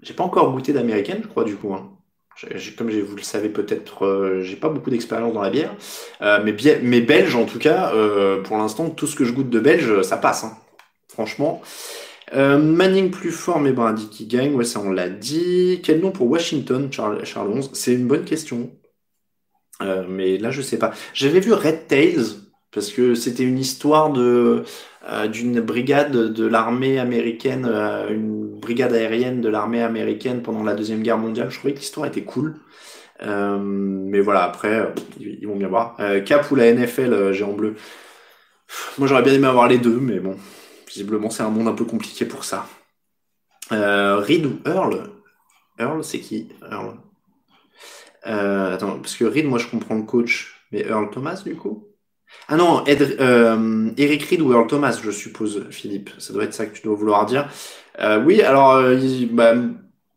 [0.01, 1.73] j'ai pas encore goûté d'américaine, je crois du coup.
[1.73, 1.91] Hein.
[2.77, 5.75] Comme vous le savez peut-être, j'ai pas beaucoup d'expérience dans la bière,
[6.21, 7.91] mais, bien, mais belge en tout cas,
[8.45, 10.45] pour l'instant, tout ce que je goûte de belge, ça passe.
[10.45, 10.57] Hein.
[11.09, 11.61] Franchement.
[12.33, 15.79] Euh, Manning plus fort, mais Brady qui gagne, ouais, ça on l'a dit.
[15.83, 18.71] Quel nom pour Washington, Charles, Charles C'est une bonne question.
[19.81, 20.91] Euh, mais là, je sais pas.
[21.13, 22.25] J'avais vu Red Tails,
[22.71, 24.63] parce que c'était une histoire de
[25.09, 31.01] euh, d'une brigade de l'armée américaine, une brigade aérienne de l'armée américaine pendant la Deuxième
[31.01, 31.49] Guerre mondiale.
[31.49, 32.55] Je trouvais que l'histoire était cool.
[33.21, 35.97] mais voilà, après, ils vont bien voir.
[36.25, 37.75] Cap ou la NFL, géant bleu?
[38.97, 40.35] Moi, j'aurais bien aimé avoir les deux, mais bon.
[40.89, 42.67] Visiblement, c'est un monde un peu compliqué pour ça.
[43.71, 45.11] Euh, Reed ou Earl?
[45.77, 46.49] Earl, c'est qui?
[46.69, 46.95] Earl
[48.25, 51.87] euh, Attends, parce que Reed, moi, je comprends le coach, mais Earl Thomas, du coup?
[52.47, 56.09] Ah non, euh, Eric Reed ou Earl Thomas, je suppose, Philippe.
[56.17, 57.49] Ça doit être ça que tu dois vouloir dire.
[58.25, 58.81] oui, alors,
[59.31, 59.53] bah,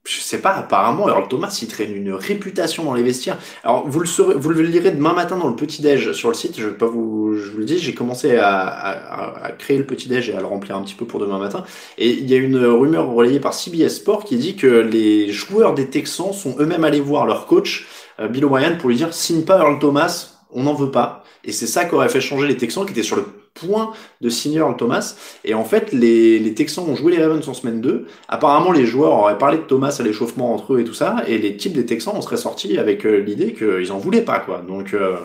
[0.05, 3.39] je sais pas, apparemment, Earl Thomas, il traîne une réputation dans les vestiaires.
[3.63, 6.59] Alors, vous le, saurez, vous le lirez demain matin dans le petit-déj sur le site,
[6.59, 9.87] je vais pas vous, je vous le dis, j'ai commencé à, à, à, créer le
[9.87, 11.65] petit-déj et à le remplir un petit peu pour demain matin.
[11.99, 15.75] Et il y a une rumeur relayée par CBS Sport qui dit que les joueurs
[15.75, 17.87] des Texans sont eux-mêmes allés voir leur coach,
[18.19, 21.23] euh, Bill O'Brien, pour lui dire, signe pas Earl Thomas, on n'en veut pas.
[21.45, 23.25] Et c'est ça qui aurait fait changer les Texans qui étaient sur le
[23.55, 25.17] point de Earl Thomas.
[25.45, 28.07] Et en fait, les, Texans ont joué les Ravens en semaine 2.
[28.29, 31.25] Apparemment, les joueurs auraient parlé de Thomas à l'échauffement entre eux et tout ça.
[31.27, 34.39] Et les types des Texans en seraient sortis avec euh, l'idée qu'ils en voulaient pas,
[34.41, 34.63] quoi.
[34.67, 35.17] Donc, euh,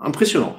[0.00, 0.56] impressionnant.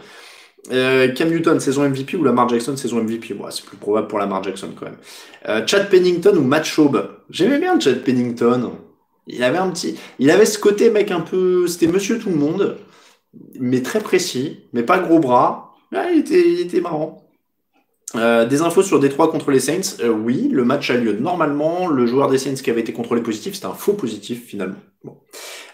[0.72, 4.44] Euh, Cam Newton, saison MVP ou Lamar Jackson, saison MVP C'est plus probable pour Lamar
[4.44, 5.68] Jackson quand même.
[5.68, 7.10] Chad Pennington ou Matt Schaub?
[7.32, 8.72] J'aimais bien Chad Pennington.
[9.28, 12.36] Il avait un petit, il avait ce côté mec un peu, c'était Monsieur Tout le
[12.36, 12.78] Monde,
[13.60, 17.28] mais très précis, mais pas gros bras, il, était, marrant.
[18.16, 19.98] Euh, des infos sur Détroit contre les Saints.
[20.02, 21.88] Euh, oui, le match a lieu normalement.
[21.88, 24.80] Le joueur des Saints qui avait été contrôlé positif, c'était un faux positif finalement.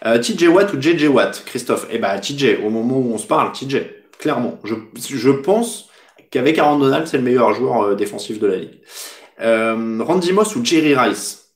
[0.06, 3.26] Euh, TJ Watt ou JJ Watt, Christophe Eh ben TJ, au moment où on se
[3.26, 3.78] parle, TJ,
[4.20, 4.60] clairement.
[4.64, 5.90] Je, pense
[6.30, 8.82] qu'avec Aaron Donald, c'est le meilleur joueur défensif de la ligue.
[9.40, 11.54] Randy Moss ou Jerry Rice?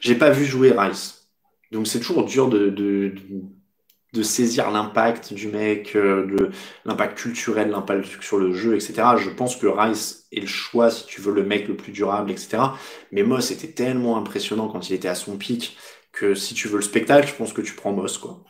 [0.00, 1.28] J'ai pas vu jouer Rice.
[1.72, 2.68] Donc c'est toujours dur de
[4.22, 6.50] saisir l'impact du mec, euh,
[6.84, 8.94] l'impact culturel, l'impact sur le jeu, etc.
[9.18, 12.30] Je pense que Rice est le choix si tu veux le mec le plus durable,
[12.30, 12.58] etc.
[13.12, 15.76] Mais Moss était tellement impressionnant quand il était à son pic
[16.12, 18.42] que si tu veux le spectacle, je pense que tu prends Moss quoi.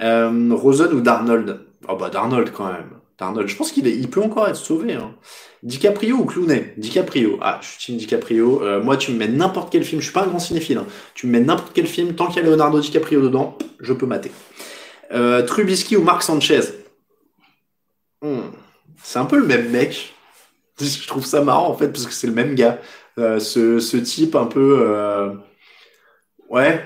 [0.00, 1.66] Euh, Rosen ou Darnold?
[1.88, 2.90] Oh bah Darnold quand même.
[3.18, 4.94] Darnold, je pense qu'il il peut encore être sauvé.
[4.94, 5.14] Hein.
[5.62, 6.74] DiCaprio ou Clooney?
[6.76, 7.38] DiCaprio.
[7.42, 8.62] Ah, je suis team DiCaprio.
[8.62, 10.00] Euh, moi, tu me mets n'importe quel film.
[10.00, 10.78] Je suis pas un grand cinéphile.
[10.78, 10.86] Hein.
[11.14, 12.14] Tu me mets n'importe quel film.
[12.14, 14.30] Tant qu'il y a Leonardo DiCaprio dedans, je peux mater.
[15.12, 16.60] Euh, Trubisky ou Marc Sanchez
[18.22, 18.50] hmm.
[19.02, 20.14] C'est un peu le même mec.
[20.80, 22.78] Je trouve ça marrant en fait parce que c'est le même gars.
[23.18, 24.78] Euh, ce, ce, type un peu...
[24.80, 25.34] Euh...
[26.48, 26.84] Ouais,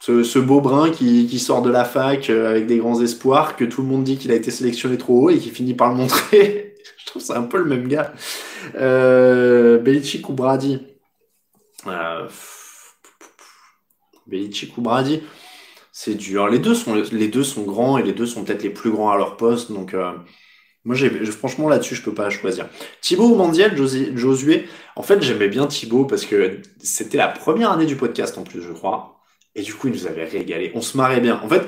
[0.00, 3.64] ce, ce, beau brun qui, qui, sort de la fac avec des grands espoirs, que
[3.64, 5.96] tout le monde dit qu'il a été sélectionné trop haut et qui finit par le
[5.96, 6.74] montrer.
[6.98, 8.12] Je trouve c'est un peu le même gars.
[8.74, 10.80] Euh, Belichick ou Brady
[11.86, 12.28] euh,
[14.26, 15.22] Belichick ou Brady
[16.00, 16.46] c'est dur.
[16.46, 19.10] Les deux sont les deux sont grands et les deux sont peut-être les plus grands
[19.10, 19.72] à leur poste.
[19.72, 20.12] Donc euh,
[20.84, 22.68] moi j'ai franchement là-dessus je peux pas choisir.
[23.00, 23.76] Thibaut ou Mandiel,
[24.14, 24.68] Josué.
[24.94, 28.62] En fait j'aimais bien Thibaut parce que c'était la première année du podcast en plus
[28.62, 29.22] je crois.
[29.56, 30.70] Et du coup il nous avait régalé.
[30.76, 31.40] On se marrait bien.
[31.42, 31.66] En fait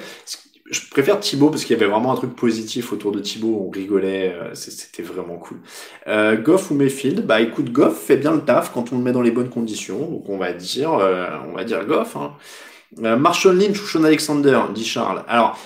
[0.71, 3.67] je préfère Thibaut parce qu'il y avait vraiment un truc positif autour de Thibaut.
[3.67, 4.33] On rigolait.
[4.33, 5.59] Euh, c'était vraiment cool.
[6.07, 7.27] Euh, Goff ou Mayfield?
[7.27, 10.09] Bah écoute Goff fait bien le taf quand on le met dans les bonnes conditions.
[10.09, 12.15] Donc on va dire on va dire Goff.
[12.15, 12.37] Hein.
[12.99, 15.25] Euh, Marshall Lynch ou Sean Alexander, dit Charles.
[15.29, 15.59] Alors,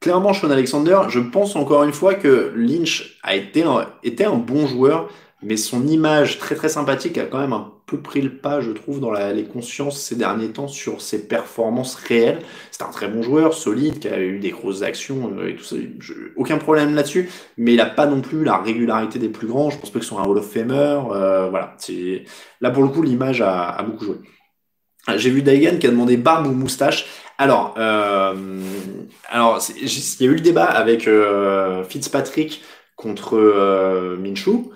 [0.00, 4.36] clairement, Sean Alexander, je pense encore une fois que Lynch a été un, était un
[4.36, 5.08] bon joueur,
[5.42, 8.72] mais son image très très sympathique a quand même un peu pris le pas, je
[8.72, 12.40] trouve, dans les consciences ces derniers temps sur ses performances réelles.
[12.72, 15.64] C'est un très bon joueur, solide, qui a eu des grosses actions euh, et tout
[15.64, 15.76] ça.
[16.36, 19.70] aucun problème là-dessus, mais il n'a pas non plus la régularité des plus grands.
[19.70, 21.00] Je pense pas que ce soit un Hall of Famer.
[21.12, 21.76] Euh, voilà,
[22.60, 24.16] là pour le coup, l'image a beaucoup joué.
[25.14, 27.06] J'ai vu Daigan qui a demandé barbe ou moustache.
[27.38, 28.34] Alors, euh,
[29.28, 29.86] alors il
[30.20, 32.62] y a eu le débat avec euh, Fitzpatrick
[32.96, 34.72] contre euh, Minshew.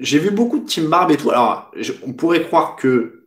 [0.00, 1.30] J'ai vu beaucoup de team barbe et tout.
[1.30, 1.72] Alors,
[2.06, 3.18] on pourrait croire que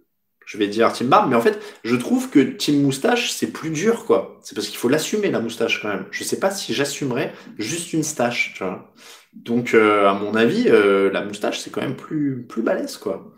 [0.52, 3.70] je vais dire Team Barbe, mais en fait, je trouve que Team Moustache, c'est plus
[3.70, 4.38] dur, quoi.
[4.44, 6.06] C'est parce qu'il faut l'assumer, la moustache, quand même.
[6.12, 8.92] Je sais pas si j'assumerais juste une stache, tu vois.
[9.32, 13.34] Donc, euh, à mon avis, euh, la moustache, c'est quand même plus, plus balèze, quoi.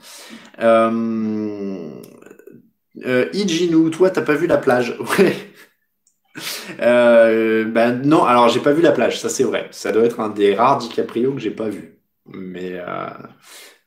[3.06, 4.98] Euh, Ijinu, toi, t'as pas vu la plage?
[5.20, 5.36] Ouais.
[6.82, 9.68] Euh, ben non, alors j'ai pas vu la plage, ça c'est vrai.
[9.72, 12.00] Ça doit être un des rares DiCaprio que j'ai pas vu.
[12.26, 13.08] Mais, euh,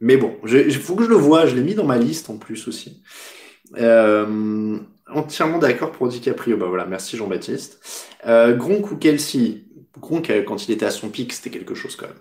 [0.01, 2.39] mais bon, il faut que je le vois, je l'ai mis dans ma liste en
[2.39, 3.03] plus aussi.
[3.79, 4.79] Euh,
[5.09, 7.81] entièrement d'accord pour DiCaprio, bah voilà, merci Jean-Baptiste.
[8.27, 9.65] Euh, Gronk ou Kelsey?
[10.01, 12.17] Gronk, euh, quand il était à son pic, c'était quelque chose quand même.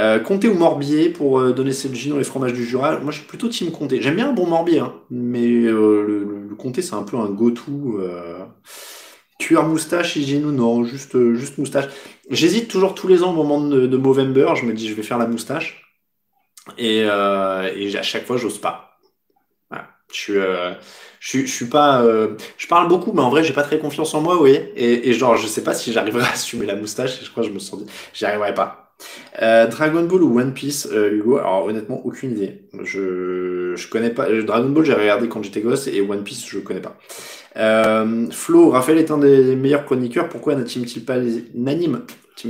[0.00, 2.98] Euh, Comté ou Morbier pour euh, donner cette dans les fromages du Jura.
[3.00, 4.00] Moi, je suis plutôt team Comté.
[4.00, 7.28] J'aime bien un bon Morbier, hein, mais euh, le, le, Comté, c'est un peu un
[7.28, 7.98] go-to.
[7.98, 8.44] Euh...
[9.38, 11.86] Cuir moustache, Hygienou, non, juste, juste moustache.
[12.30, 14.54] J'hésite toujours tous les ans au moment de, de Movember.
[14.56, 15.82] Je me dis, je vais faire la moustache.
[16.78, 18.98] Et, à chaque fois, j'ose pas.
[20.12, 20.74] Je
[21.20, 22.04] je je suis pas,
[22.58, 24.46] je parle beaucoup, mais en vrai, j'ai pas très confiance en moi, vous.
[24.46, 27.22] Et, et genre, je sais pas si j'arriverai à assumer la moustache.
[27.22, 27.80] Je crois que je me sens
[28.12, 28.79] j'y arriverai pas.
[29.42, 31.38] Euh, Dragon Ball ou One Piece, euh, Hugo?
[31.38, 32.62] Alors honnêtement, aucune idée.
[32.82, 34.26] Je, connais pas.
[34.42, 36.96] Dragon Ball, j'ai regardé quand j'étais gosse, et One Piece, je connais pas.
[37.56, 40.28] Euh, Flo, Raphaël est un des meilleurs chroniqueurs.
[40.28, 42.02] Pourquoi n'anime-t-il pas les, n'anime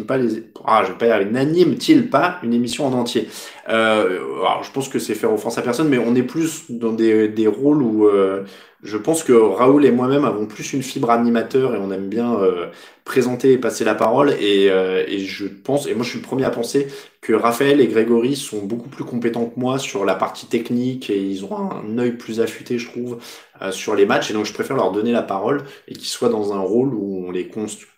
[0.06, 1.30] pas les, ah, je vais pas y arriver.
[1.30, 3.28] N'anime-t-il pas une émission en entier?
[3.68, 6.92] Euh, Alors, je pense que c'est faire offense à personne, mais on est plus dans
[6.92, 8.44] des, des rôles où euh,
[8.82, 12.34] je pense que Raoul et moi-même avons plus une fibre animateur et on aime bien
[12.36, 12.68] euh,
[13.04, 14.30] présenter et passer la parole.
[14.40, 16.86] Et, euh, et je pense, et moi je suis le premier à penser
[17.20, 21.20] que Raphaël et Grégory sont beaucoup plus compétents que moi sur la partie technique et
[21.20, 23.18] ils ont un œil plus affûté, je trouve,
[23.60, 24.30] euh, sur les matchs.
[24.30, 27.26] Et donc je préfère leur donner la parole et qu'ils soient dans un rôle où
[27.26, 27.50] on les,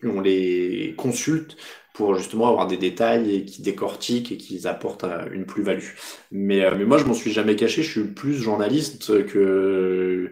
[0.03, 1.57] on les consulte
[1.93, 5.91] pour justement avoir des détails et qui décortiquent et qui apportent une plus-value.
[6.31, 10.31] Mais, euh, mais moi, je m'en suis jamais caché, je suis plus journaliste que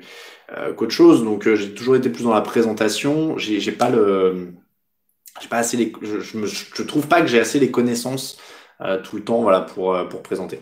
[0.57, 3.37] euh, qu'autre chose, donc euh, j'ai toujours été plus dans la présentation.
[3.39, 4.49] J'ai j'ai pas le,
[5.41, 8.39] j'ai pas assez les, je, me, je trouve pas que j'ai assez les connaissances
[8.81, 10.61] euh, tout le temps, voilà, pour euh, pour présenter.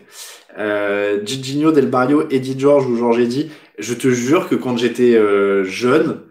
[0.57, 5.15] Euh, Giginho, Del Barrio, Eddie George ou Georges Eddy, je te jure que quand j'étais
[5.15, 6.21] euh, jeune,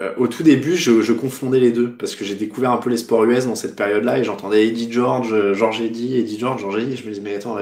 [0.00, 2.90] euh, au tout début, je, je confondais les deux parce que j'ai découvert un peu
[2.90, 6.60] les sports US dans cette période-là et j'entendais Eddie George, euh, George Eddy, Eddie George,
[6.60, 6.96] George Eddy.
[6.96, 7.56] Je me disais mais attends,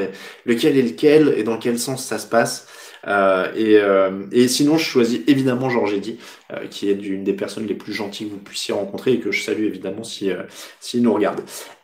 [0.47, 2.67] lequel est lequel et dans quel sens ça se passe?
[3.09, 6.19] Euh, et, euh, et sinon, je choisis évidemment Georges Eddy,
[6.53, 9.33] euh, qui est une des personnes les plus gentilles que vous puissiez rencontrer et que
[9.33, 10.43] je salue évidemment si euh,
[10.81, 11.41] s'il nous regarde.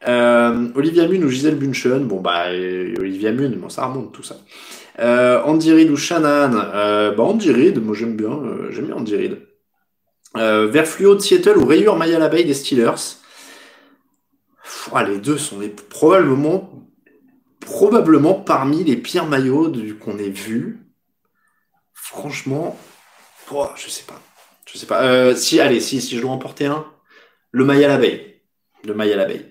[0.06, 2.46] Euh, Olivia Munn ou Gisèle Bunchen, bon bah
[2.98, 4.36] Olivia Munn, bon ça remonte tout ça.
[5.00, 8.40] Andy Reid ou Shannon, bah Andy Reid, moi j'aime bien,
[8.70, 9.47] j'aime bien Andy Reid.
[10.36, 13.16] Euh, vert fluo de Seattle ou rayure maille à l'abeille des Steelers.
[14.92, 16.70] Ah, les deux sont les, probablement,
[17.60, 20.80] probablement parmi les pires maillots qu'on ait vus.
[21.94, 22.78] Franchement,
[23.50, 24.20] oh, je sais pas.
[24.66, 25.02] Je sais pas.
[25.02, 26.86] Euh, si, allez, si, si je dois en porter un,
[27.50, 28.42] le maille à l'abeille.
[28.84, 29.47] Le maille à l'abeille.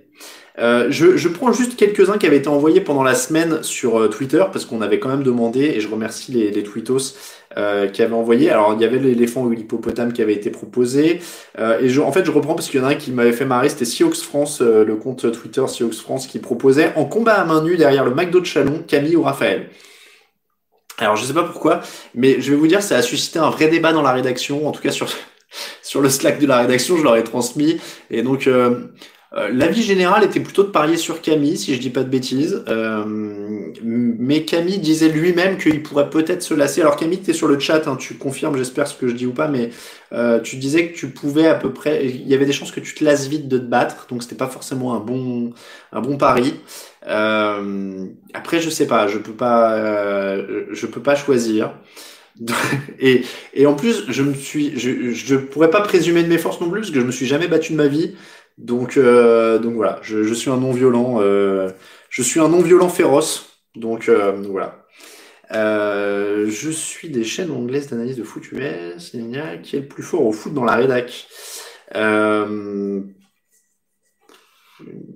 [0.59, 4.07] Euh, je, je prends juste quelques-uns qui avaient été envoyés pendant la semaine sur euh,
[4.07, 7.13] Twitter parce qu'on avait quand même demandé et je remercie les, les tweetos
[7.57, 8.51] euh, qui avaient envoyé.
[8.51, 11.21] Alors il y avait l'éléphant ou l'hippopotame qui avait été proposé
[11.57, 13.31] euh, et je, en fait je reprends parce qu'il y en a un qui m'avait
[13.31, 17.35] fait marrer, c'était Seahawks France, euh, le compte Twitter Seahawks France qui proposait en combat
[17.35, 19.69] à main nue derrière le McDo de Chalon, Camille ou Raphaël.
[20.99, 21.81] Alors je sais pas pourquoi,
[22.13, 24.71] mais je vais vous dire ça a suscité un vrai débat dans la rédaction, en
[24.71, 25.07] tout cas sur
[25.81, 27.79] sur le Slack de la rédaction, je leur ai transmis
[28.11, 28.87] et donc euh,
[29.33, 32.63] euh, L'avis général était plutôt de parier sur Camille, si je dis pas de bêtises.
[32.67, 33.03] Euh,
[33.83, 36.81] mais Camille disait lui-même qu'il pourrait peut-être se lasser.
[36.81, 39.25] Alors Camille, tu es sur le chat, hein, tu confirmes, j'espère ce que je dis
[39.25, 39.69] ou pas, mais
[40.13, 42.79] euh, tu disais que tu pouvais à peu près, il y avait des chances que
[42.79, 45.53] tu te lasses vite de te battre, donc c'était pas forcément un bon,
[45.91, 46.55] un bon pari.
[47.07, 51.73] Euh, après, je sais pas, je peux pas, euh, je peux pas choisir.
[52.99, 53.23] et,
[53.53, 56.69] et en plus, je me suis, je, je pourrais pas présumer de mes forces non
[56.69, 58.15] plus parce que je me suis jamais battu de ma vie.
[58.57, 61.69] Donc, euh, donc voilà, je, suis un non-violent, euh,
[62.09, 63.59] je suis un non-violent féroce.
[63.75, 64.87] Donc, euh, voilà.
[65.51, 69.11] Euh, je suis des chaînes anglaises d'analyse de foot US.
[69.63, 71.27] Qui est le plus fort au foot dans la rédac
[71.95, 73.01] euh,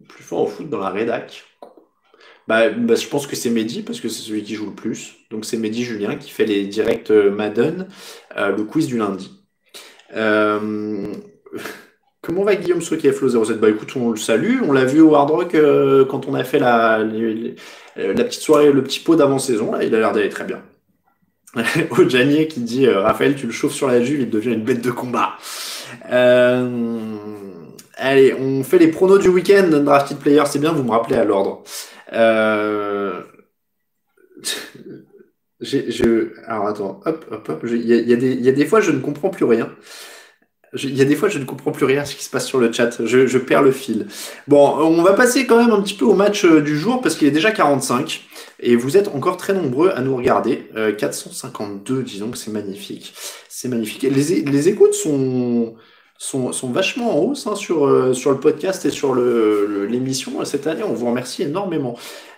[0.10, 1.44] Plus fort au foot dans la rédac
[2.48, 5.16] bah, bah, je pense que c'est Mehdi parce que c'est celui qui joue le plus.
[5.30, 7.88] Donc c'est Mehdi Julien qui fait les directs euh, Madden,
[8.38, 9.32] euh, le quiz du lundi.
[12.22, 15.16] Comment va Guillaume Soki Flo 07 Bah écoute, on le salue, on l'a vu au
[15.16, 17.56] Hard Rock euh, quand on a fait la, euh,
[17.96, 20.62] la petite soirée, le petit pot d'avant-saison, là, il a l'air d'aller très bien.
[21.98, 24.64] Au Janier qui dit euh, Raphaël, tu le chauffes sur la juve, il devient une
[24.64, 25.34] bête de combat.
[27.98, 31.26] Allez, on fait les pronos du week-end, Drafted Player, c'est bien, vous me rappelez à
[31.26, 31.64] l'ordre.
[35.62, 37.66] Je, alors attends, hop, hop, hop.
[37.68, 39.70] Il y, y, a des fois, je ne comprends plus rien.
[40.74, 42.48] Il y a des fois, je ne comprends plus rien à ce qui se passe
[42.48, 43.06] sur le chat.
[43.06, 44.08] Je, perds le fil.
[44.48, 47.16] Bon, on va passer quand même un petit peu au match euh, du jour parce
[47.16, 48.24] qu'il est déjà 45
[48.62, 50.70] et vous êtes encore très nombreux à nous regarder.
[50.78, 53.14] Euh, 452, disons que c'est magnifique.
[53.50, 54.04] C'est magnifique.
[54.04, 55.76] Les, les écoutes sont,
[56.22, 60.68] sont, vachement en hausse hein, sur, euh, sur le podcast et sur l'émission le, cette
[60.68, 60.84] année.
[60.84, 61.98] On vous remercie énormément.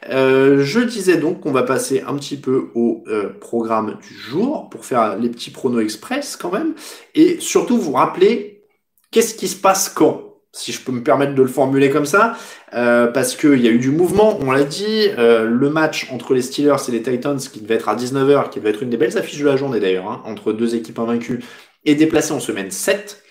[0.10, 4.70] Euh, je disais donc qu'on va passer un petit peu au euh, programme du jour
[4.70, 6.76] pour faire les petits pronos express quand même
[7.14, 8.64] et surtout vous rappeler
[9.12, 12.38] qu'est-ce qui se passe quand si je peux me permettre de le formuler comme ça,
[12.76, 16.36] euh, parce qu'il y a eu du mouvement, on l'a dit, euh, le match entre
[16.36, 18.98] les Steelers et les Titans qui devait être à 19h, qui devait être une des
[18.98, 21.44] belles affiches de la journée d'ailleurs, hein, entre deux équipes invaincues,
[21.86, 23.24] est déplacé en semaine 7.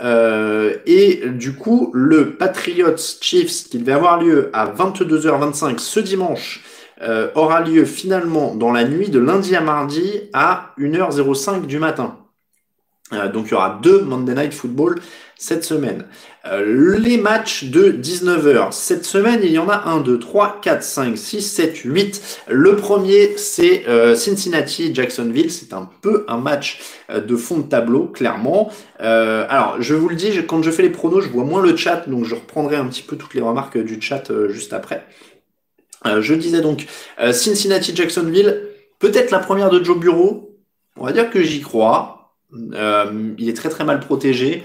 [0.00, 6.62] Euh, et du coup, le Patriots Chiefs qui devait avoir lieu à 22h25 ce dimanche
[7.02, 12.16] euh, aura lieu finalement dans la nuit de lundi à mardi à 1h05 du matin.
[13.12, 15.00] Euh, donc il y aura deux Monday Night Football
[15.36, 16.04] cette semaine.
[16.48, 18.72] Euh, les matchs de 19h.
[18.72, 22.40] Cette semaine, il y en a 1, 2, 3, 4, 5, 6, 7, 8.
[22.48, 25.50] Le premier, c'est euh, Cincinnati-Jacksonville.
[25.50, 26.80] C'est un peu un match
[27.10, 28.70] de fond de tableau, clairement.
[28.98, 32.08] alors, je vous le dis, quand je fais les pronos, je vois moins le chat,
[32.08, 35.06] donc je reprendrai un petit peu toutes les remarques du chat juste après.
[36.04, 36.86] je disais donc
[37.18, 38.62] Cincinnati-Jacksonville,
[38.98, 40.58] peut-être la première de Joe Bureau.
[40.98, 42.18] On va dire que j'y crois.
[42.54, 44.64] Euh, il est très très mal protégé.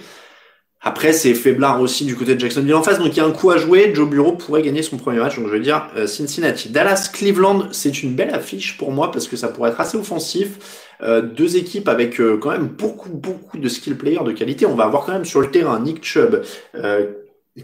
[0.84, 3.32] Après, c'est faiblard aussi du côté de Jacksonville en face, donc il y a un
[3.32, 3.92] coup à jouer.
[3.94, 6.70] Joe Bureau pourrait gagner son premier match, donc je vais dire euh, Cincinnati.
[6.70, 10.92] Dallas, Cleveland, c'est une belle affiche pour moi parce que ça pourrait être assez offensif.
[11.02, 14.66] Euh, deux équipes avec quand même beaucoup beaucoup de skill players de qualité.
[14.66, 16.44] On va avoir quand même sur le terrain Nick Chubb,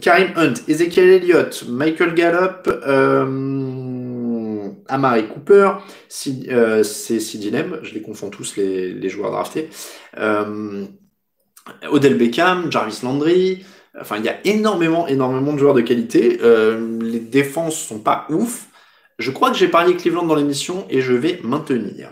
[0.00, 2.68] Karim Hunt, Ezekiel Elliott, Michael Gallup.
[4.90, 5.72] Amari Cooper,
[6.48, 9.70] euh, c'est Sidinem, je les confonds tous les, joueurs draftés.
[11.84, 13.64] Euh, Odell Beckham, Jarvis Landry.
[14.00, 16.38] Enfin, il y a énormément, énormément de joueurs de qualité.
[16.42, 18.66] Euh, les défenses sont pas ouf.
[19.18, 22.10] Je crois que j'ai parié Cleveland dans l'émission et je vais maintenir.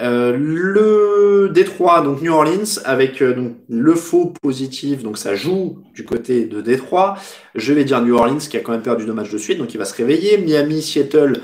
[0.00, 6.46] le Détroit, donc New Orleans, avec donc, le faux positif, donc ça joue du côté
[6.46, 7.16] de Détroit.
[7.54, 9.74] Je vais dire New Orleans qui a quand même perdu deux matchs de suite, donc
[9.74, 10.38] il va se réveiller.
[10.38, 11.40] Miami, Seattle,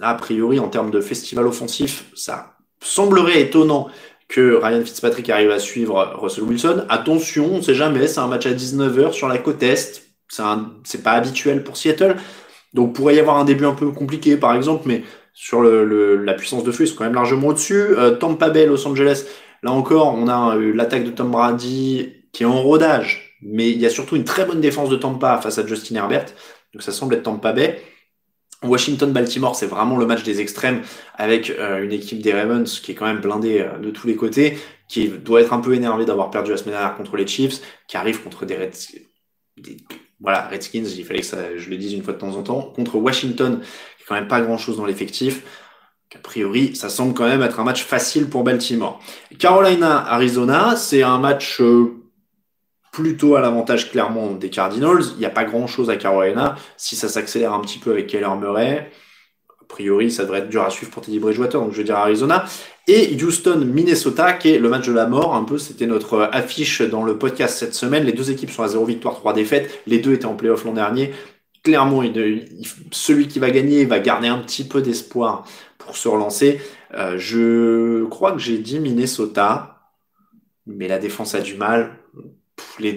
[0.00, 3.88] a priori, en termes de festival offensif, ça semblerait étonnant
[4.28, 6.84] que Ryan Fitzpatrick arrive à suivre Russell Wilson.
[6.88, 10.02] Attention, on sait jamais, c'est un match à 19h sur la côte Est.
[10.28, 12.16] C'est pas habituel pour Seattle.
[12.74, 15.02] Donc, pourrait y avoir un début un peu compliqué, par exemple, mais
[15.32, 17.96] sur la puissance de feu, ils sont quand même largement au-dessus.
[17.96, 19.24] Euh, Tampa Bay, Los Angeles,
[19.62, 23.80] là encore, on a eu l'attaque de Tom Brady qui est en rodage, mais il
[23.80, 26.26] y a surtout une très bonne défense de Tampa face à Justin Herbert.
[26.74, 27.80] Donc, ça semble être Tampa Bay.
[28.62, 30.82] Washington-Baltimore, c'est vraiment le match des extrêmes
[31.14, 34.16] avec euh, une équipe des Ravens qui est quand même blindée euh, de tous les
[34.16, 37.60] côtés, qui doit être un peu énervé d'avoir perdu la semaine dernière contre les Chiefs,
[37.86, 39.00] qui arrive contre des Redskins.
[40.20, 42.96] Voilà, Redskins, il fallait que je le dise une fois de temps en temps, contre
[42.96, 45.44] Washington, qui est quand même pas grand chose dans l'effectif.
[46.14, 48.98] A priori, ça semble quand même être un match facile pour Baltimore.
[49.38, 51.97] Carolina-Arizona, c'est un match euh,
[52.92, 55.02] plutôt à l'avantage clairement des Cardinals.
[55.14, 56.56] Il n'y a pas grand-chose à Carolina.
[56.76, 58.90] Si ça s'accélère un petit peu avec Keller Murray,
[59.60, 61.96] a priori, ça devrait être dur à suivre pour Teddy Bridgewater, donc je vais dire
[61.96, 62.44] Arizona.
[62.86, 66.80] Et Houston, Minnesota, qui est le match de la mort, un peu, c'était notre affiche
[66.80, 68.04] dans le podcast cette semaine.
[68.04, 69.82] Les deux équipes sont à 0 victoire, 3 défaites.
[69.86, 71.12] Les deux étaient en playoff l'an dernier.
[71.62, 72.02] Clairement,
[72.92, 75.44] celui qui va gagner va garder un petit peu d'espoir
[75.76, 76.62] pour se relancer.
[76.94, 79.82] Euh, je crois que j'ai dit Minnesota,
[80.66, 81.97] mais la défense a du mal
[82.80, 82.92] les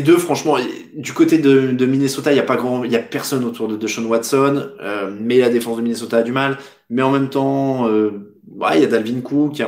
[0.00, 0.56] deux, franchement,
[0.94, 5.10] du côté de, Minnesota, il y a pas grand, personne autour de Deshaun Watson, euh,
[5.18, 6.58] mais la défense de Minnesota a du mal.
[6.88, 8.34] Mais en même temps, euh,
[8.74, 9.62] il y a Dalvin Cook.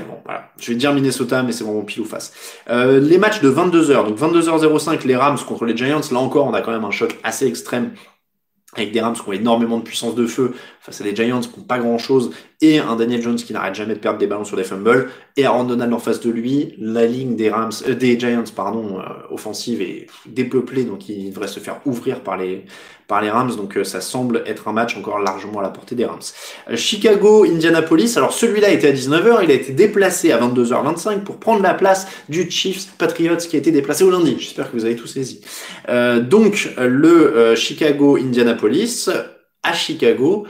[0.58, 2.32] Je vais dire Minnesota, mais c'est vraiment pile ou face.
[2.70, 6.00] Euh, les matchs de 22h, donc 22h05, les Rams contre les Giants.
[6.10, 7.92] Là encore, on a quand même un choc assez extrême
[8.74, 10.54] avec des Rams qui ont énormément de puissance de feu
[10.86, 12.30] face à des Giants qui n'ont pas grand chose
[12.60, 15.10] et un Daniel Jones qui n'arrête jamais de perdre des ballons sur des fumbles.
[15.36, 19.00] Et Aaron Donald en face de lui la ligne des Rams euh, des Giants pardon
[19.00, 19.02] euh,
[19.34, 22.64] offensive est dépeuplée donc il devrait se faire ouvrir par les
[23.08, 23.56] par les Rams.
[23.56, 26.20] Donc euh, ça semble être un match encore largement à la portée des Rams.
[26.76, 28.16] Chicago Indianapolis.
[28.16, 32.06] Alors celui-là était à 19h il a été déplacé à 22h25 pour prendre la place
[32.28, 34.36] du Chiefs Patriots qui a été déplacé au lundi.
[34.38, 35.40] J'espère que vous avez tout saisi.
[35.88, 39.10] Donc le Chicago Indianapolis.
[39.62, 40.46] À Chicago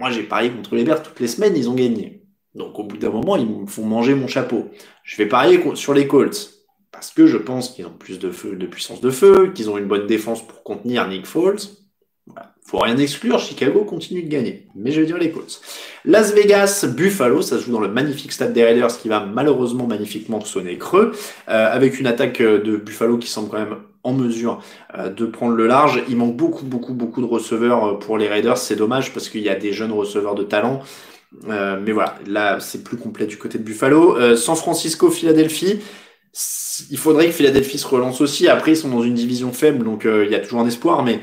[0.00, 2.22] moi, j'ai parié contre les Bears toutes les semaines, ils ont gagné.
[2.54, 4.70] Donc, au bout d'un moment, ils me font manger mon chapeau.
[5.04, 6.54] Je vais parier sur les Colts.
[6.90, 8.30] Parce que je pense qu'ils ont plus de
[8.66, 11.60] puissance de feu, qu'ils ont une bonne défense pour contenir Nick Foles.
[12.66, 14.68] faut rien exclure, Chicago continue de gagner.
[14.74, 15.60] Mais je veux dire les Colts.
[16.06, 19.86] Las Vegas, Buffalo, ça se joue dans le magnifique stade des Raiders qui va malheureusement
[19.86, 21.12] magnifiquement sonner creux,
[21.48, 24.62] euh, avec une attaque de Buffalo qui semble quand même en mesure
[24.96, 26.02] euh, de prendre le large.
[26.08, 28.58] Il manque beaucoup, beaucoup, beaucoup de receveurs pour les Raiders.
[28.58, 30.80] C'est dommage parce qu'il y a des jeunes receveurs de talent.
[31.46, 34.36] mais voilà, là c'est plus complet du côté de Buffalo.
[34.36, 35.80] San Francisco, Philadelphie
[36.90, 38.48] il faudrait que Philadelphie se relance aussi.
[38.48, 41.02] Après, ils sont dans une division faible, donc euh, il y a toujours un espoir.
[41.02, 41.20] Mais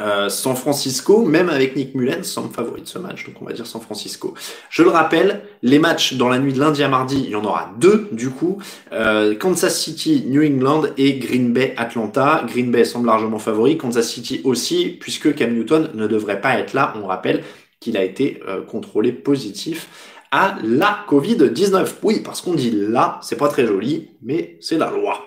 [0.00, 3.26] euh, San Francisco, même avec Nick Mullens, semble favori de ce match.
[3.26, 4.34] Donc on va dire San Francisco.
[4.70, 7.44] Je le rappelle, les matchs dans la nuit de lundi à mardi, il y en
[7.44, 8.58] aura deux du coup.
[8.92, 12.44] Euh, Kansas City, New England et Green Bay, Atlanta.
[12.48, 13.78] Green Bay semble largement favori.
[13.78, 16.94] Kansas City aussi, puisque Cam Newton ne devrait pas être là.
[17.02, 17.42] On rappelle
[17.78, 19.88] qu'il a été contrôlé positif
[20.30, 21.86] à la Covid-19.
[22.02, 25.18] Oui, parce qu'on dit là, c'est pas très joli, mais c'est la loi.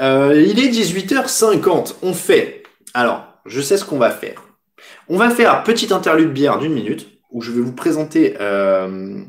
[0.00, 1.96] Euh, il est 18h50.
[2.02, 2.62] On fait.
[2.94, 4.42] Alors, je sais ce qu'on va faire.
[5.08, 8.36] On va faire un petit interlude bière d'une minute où je vais vous présenter.
[8.40, 9.20] Euh...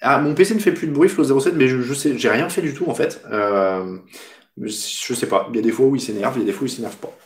[0.00, 2.48] Ah, mon PC ne fait plus de bruit, Flow 07, mais je, je sais, rien
[2.48, 3.22] fait du tout en fait.
[3.30, 3.98] Euh...
[4.56, 5.48] Je sais pas.
[5.50, 6.70] Il y a des fois où il s'énerve, il y a des fois où il
[6.70, 7.16] s'énerve pas.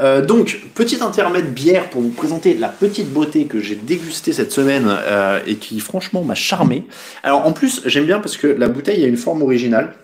[0.00, 4.52] Euh, donc, petit intermède bière pour vous présenter la petite beauté que j'ai dégustée cette
[4.52, 6.84] semaine euh, et qui franchement m'a charmé.
[7.22, 9.94] Alors en plus, j'aime bien parce que la bouteille a une forme originale.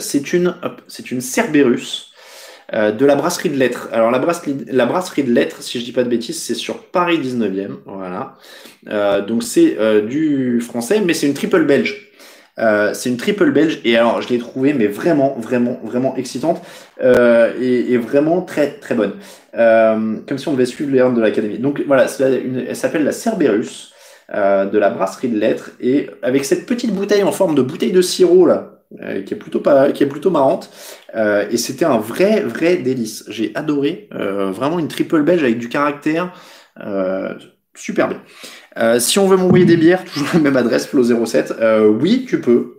[0.00, 0.56] C'est une,
[0.88, 2.11] c'est une Cerberus
[2.72, 3.88] de la brasserie de lettres.
[3.92, 6.84] Alors la brasserie, la brasserie de lettres, si je dis pas de bêtises, c'est sur
[6.84, 7.76] Paris 19e.
[7.84, 8.36] Voilà.
[9.22, 9.76] donc c'est
[10.08, 12.12] du français, mais c'est une triple belge.
[12.58, 16.60] Euh, c'est une triple belge et alors je l'ai trouvée mais vraiment vraiment vraiment excitante
[17.02, 19.14] euh, et, et, vraiment très très bonne
[19.54, 23.12] euh, comme si on devait suivre les de l'académie donc voilà une, elle s'appelle la
[23.12, 23.94] Cerberus
[24.34, 27.90] euh, de la brasserie de lettres et avec cette petite bouteille en forme de bouteille
[27.90, 30.70] de sirop là euh, qui est plutôt pas qui est plutôt marrante
[31.14, 36.32] et c'était un vrai vrai délice j'ai adoré vraiment une triple belge avec du caractère
[37.74, 38.22] super bien
[38.78, 42.40] euh, si on veut m'envoyer des bières, toujours la même adresse, Flo07, euh, oui, tu
[42.40, 42.78] peux.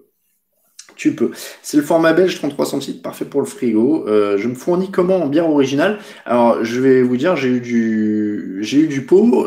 [0.95, 1.31] Tu peux.
[1.63, 4.07] C'est le format belge 33 centilitres, parfait pour le frigo.
[4.07, 5.97] Euh, je me fournis comment en bière originale?
[6.25, 9.45] Alors, je vais vous dire, j'ai eu du, j'ai eu du pot.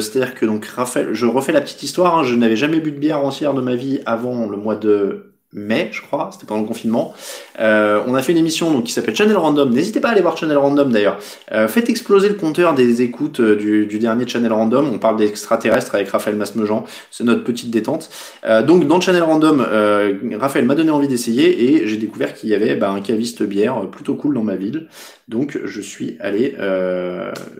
[0.00, 2.18] c'est-à-dire que donc Raphaël, je refais la petite histoire.
[2.18, 5.37] Hein, je n'avais jamais bu de bière entière de ma vie avant le mois de
[5.54, 7.14] mai, je crois, c'était pendant le confinement.
[7.58, 9.70] Euh, on a fait une émission donc qui s'appelle Channel Random.
[9.70, 11.18] N'hésitez pas à aller voir Channel Random d'ailleurs.
[11.52, 14.90] Euh, faites exploser le compteur des écoutes euh, du, du, dernier Channel Random.
[14.92, 16.84] On parle d'extraterrestres avec Raphaël Masmejean.
[17.10, 18.10] C'est notre petite détente.
[18.44, 22.50] Euh, donc dans Channel Random, euh, Raphaël m'a donné envie d'essayer et j'ai découvert qu'il
[22.50, 24.88] y avait bah, un caviste bière plutôt cool dans ma ville.
[25.28, 26.54] Donc je suis allé,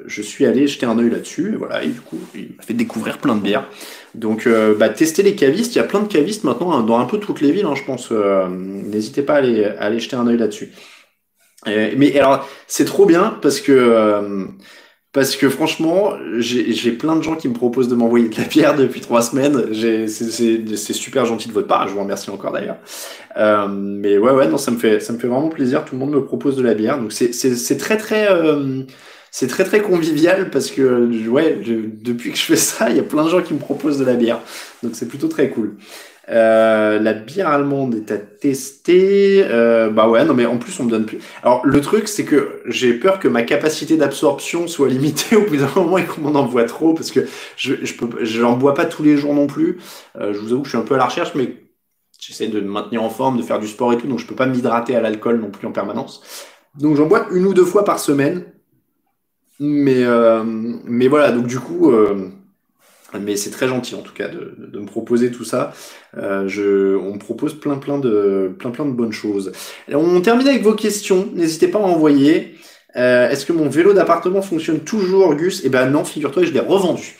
[0.07, 1.55] je suis allé jeter un œil là-dessus.
[1.59, 3.69] Voilà, et du coup, il m'a fait découvrir plein de bières.
[4.19, 5.75] Donc, euh, bah, testez les cavistes.
[5.75, 7.75] Il y a plein de cavistes maintenant hein, dans un peu toutes les villes, hein,
[7.77, 8.09] je pense.
[8.11, 10.73] Euh, n'hésitez pas à aller, jeter un œil là-dessus.
[11.67, 14.47] mais alors, c'est trop bien parce que euh,
[15.13, 18.77] parce que franchement, j'ai plein de gens qui me proposent de m'envoyer de la bière
[18.77, 19.73] depuis trois semaines.
[19.73, 21.89] C'est super gentil de votre part.
[21.89, 22.77] Je vous remercie encore d'ailleurs.
[23.71, 25.85] mais ouais, ouais, non, ça me fait ça me fait vraiment plaisir.
[25.85, 28.29] Tout le monde me propose de la bière, donc c'est très très
[29.31, 33.05] c'est très très convivial parce que ouais, depuis que je fais ça, il y a
[33.05, 34.41] plein de gens qui me proposent de la bière.
[34.83, 35.77] Donc c'est plutôt très cool.
[36.31, 39.45] Euh, la bière allemande est à tester.
[39.47, 41.19] Euh, bah ouais, non mais en plus on me donne plus.
[41.43, 45.57] Alors le truc c'est que j'ai peur que ma capacité d'absorption soit limitée au bout
[45.57, 47.21] d'un moment et qu'on m'en envoie trop parce que
[47.57, 49.79] je je peux je n'en bois pas tous les jours non plus.
[50.17, 51.57] Euh, je vous avoue que je suis un peu à la recherche mais
[52.21, 54.35] j'essaie de me maintenir en forme, de faire du sport et tout donc je peux
[54.37, 56.23] pas m'hydrater à l'alcool non plus en permanence.
[56.79, 58.45] Donc j'en bois une ou deux fois par semaine
[59.61, 62.29] mais, euh, mais voilà, donc du coup, euh,
[63.19, 65.73] mais c'est très gentil en tout cas de, de me proposer tout ça.
[66.17, 69.53] Euh, je, on me propose plein plein de plein plein de bonnes choses.
[69.93, 71.29] on termine avec vos questions.
[71.35, 72.55] N'hésitez pas à envoyer.
[72.97, 75.63] Euh, Est-ce que mon vélo d'appartement fonctionne toujours, Gus?
[75.65, 77.17] Eh ben non, figure-toi, je l'ai revendu.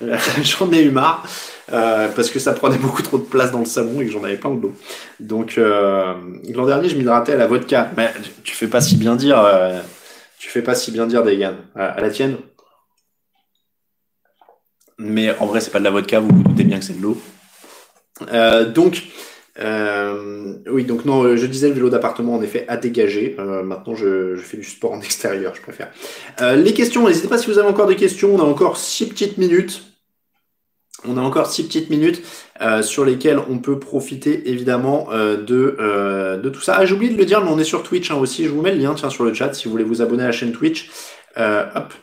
[0.42, 1.26] j'en ai eu marre.
[1.72, 4.24] Euh, parce que ça prenait beaucoup trop de place dans le salon et que j'en
[4.24, 4.74] avais plein de dos.
[5.20, 6.14] Donc euh,
[6.52, 7.90] l'an dernier, je m'hydratais à la vodka.
[7.96, 8.12] Mais
[8.44, 9.38] tu fais pas si bien dire.
[9.38, 9.80] Euh,
[10.40, 11.54] tu fais pas si bien dire, Degan.
[11.76, 12.38] À, la tienne
[14.98, 17.02] Mais en vrai, c'est pas de la vodka, vous vous doutez bien que c'est de
[17.02, 17.20] l'eau.
[18.32, 19.02] Euh, donc,
[19.58, 23.36] euh, oui, donc non, je disais le vélo d'appartement en effet à dégager.
[23.38, 25.92] Euh, maintenant, je, fais du sport en extérieur, je préfère.
[26.56, 28.34] les questions, n'hésitez pas si vous avez encore des questions.
[28.34, 29.89] On a encore six petites minutes.
[31.06, 32.22] On a encore six petites minutes
[32.60, 36.76] euh, sur lesquelles on peut profiter évidemment euh, de, euh, de tout ça.
[36.78, 38.44] Ah, j'ai oublié de le dire, mais on est sur Twitch hein, aussi.
[38.44, 40.32] Je vous mets le lien sur le chat si vous voulez vous abonner à la
[40.32, 40.90] chaîne Twitch.
[41.36, 41.94] hop.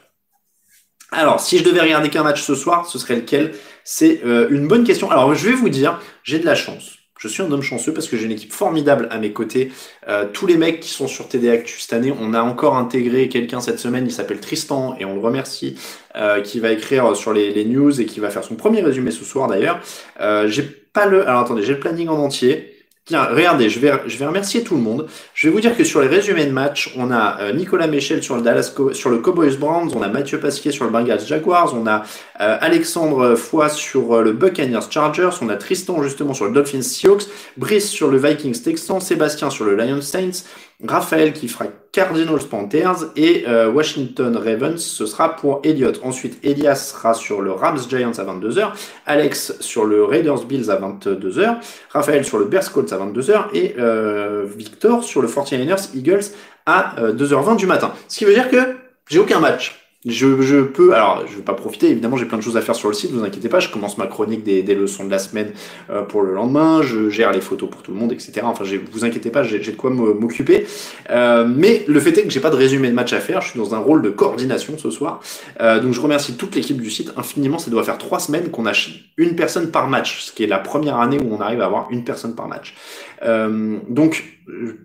[1.12, 3.54] Alors, si je devais regarder qu'un match ce soir, ce serait lequel?
[3.84, 5.10] C'est une bonne question.
[5.10, 6.97] Alors, je vais vous dire, j'ai de la chance.
[7.18, 9.72] Je suis un homme chanceux parce que j'ai une équipe formidable à mes côtés.
[10.08, 13.28] Euh, tous les mecs qui sont sur TD Actu cette année, on a encore intégré
[13.28, 15.78] quelqu'un cette semaine, il s'appelle Tristan et on le remercie,
[16.16, 19.26] euh, qui va écrire sur les, news et qui va faire son premier résumé ce
[19.26, 19.80] soir d'ailleurs.
[20.22, 22.77] Euh, j'ai pas le, alors attendez, j'ai le planning en entier.
[23.08, 25.08] Tiens, regardez, je vais, je vais remercier tout le monde.
[25.34, 28.22] Je vais vous dire que sur les résumés de match, on a euh, Nicolas Michel
[28.22, 31.74] sur le Dallas, sur le Cowboys Browns, on a Mathieu Pasquier sur le Bengals Jaguars,
[31.74, 32.04] on a
[32.42, 36.82] euh, Alexandre Foy sur euh, le Buccaneers Chargers, on a Tristan justement sur le Dolphins
[36.82, 37.24] Seahawks,
[37.56, 40.44] Brice sur le Vikings Texans, Sébastien sur le Lions Saints,
[40.86, 46.00] Raphaël qui fera Cardinals Panthers et euh, Washington Ravens, ce sera pour Elliott.
[46.04, 48.74] Ensuite, Elias sera sur le Rams Giants à 22h,
[49.08, 51.58] Alex sur le Raiders Bills à 22h,
[51.90, 56.26] Raphaël sur le Bears Colts à 22h et euh, Victor sur le 49ers Eagles
[56.68, 57.94] à 2h20 euh, du matin.
[58.08, 58.76] Ce qui veut dire que
[59.10, 59.87] j'ai aucun match.
[60.06, 62.76] Je, je, peux, alors je vais pas profiter, évidemment j'ai plein de choses à faire
[62.76, 65.18] sur le site, vous inquiétez pas, je commence ma chronique des, des leçons de la
[65.18, 65.54] semaine
[65.90, 68.42] euh, pour le lendemain, je gère les photos pour tout le monde, etc.
[68.44, 70.68] Enfin vous inquiétez pas, j'ai de quoi m'occuper.
[71.10, 73.50] Euh, mais le fait est que j'ai pas de résumé de match à faire, je
[73.50, 75.20] suis dans un rôle de coordination ce soir.
[75.62, 78.68] Euh, donc je remercie toute l'équipe du site infiniment, ça doit faire trois semaines qu'on
[78.68, 78.74] a
[79.18, 81.88] une personne par match, ce qui est la première année où on arrive à avoir
[81.90, 82.76] une personne par match.
[83.24, 84.26] Euh, donc,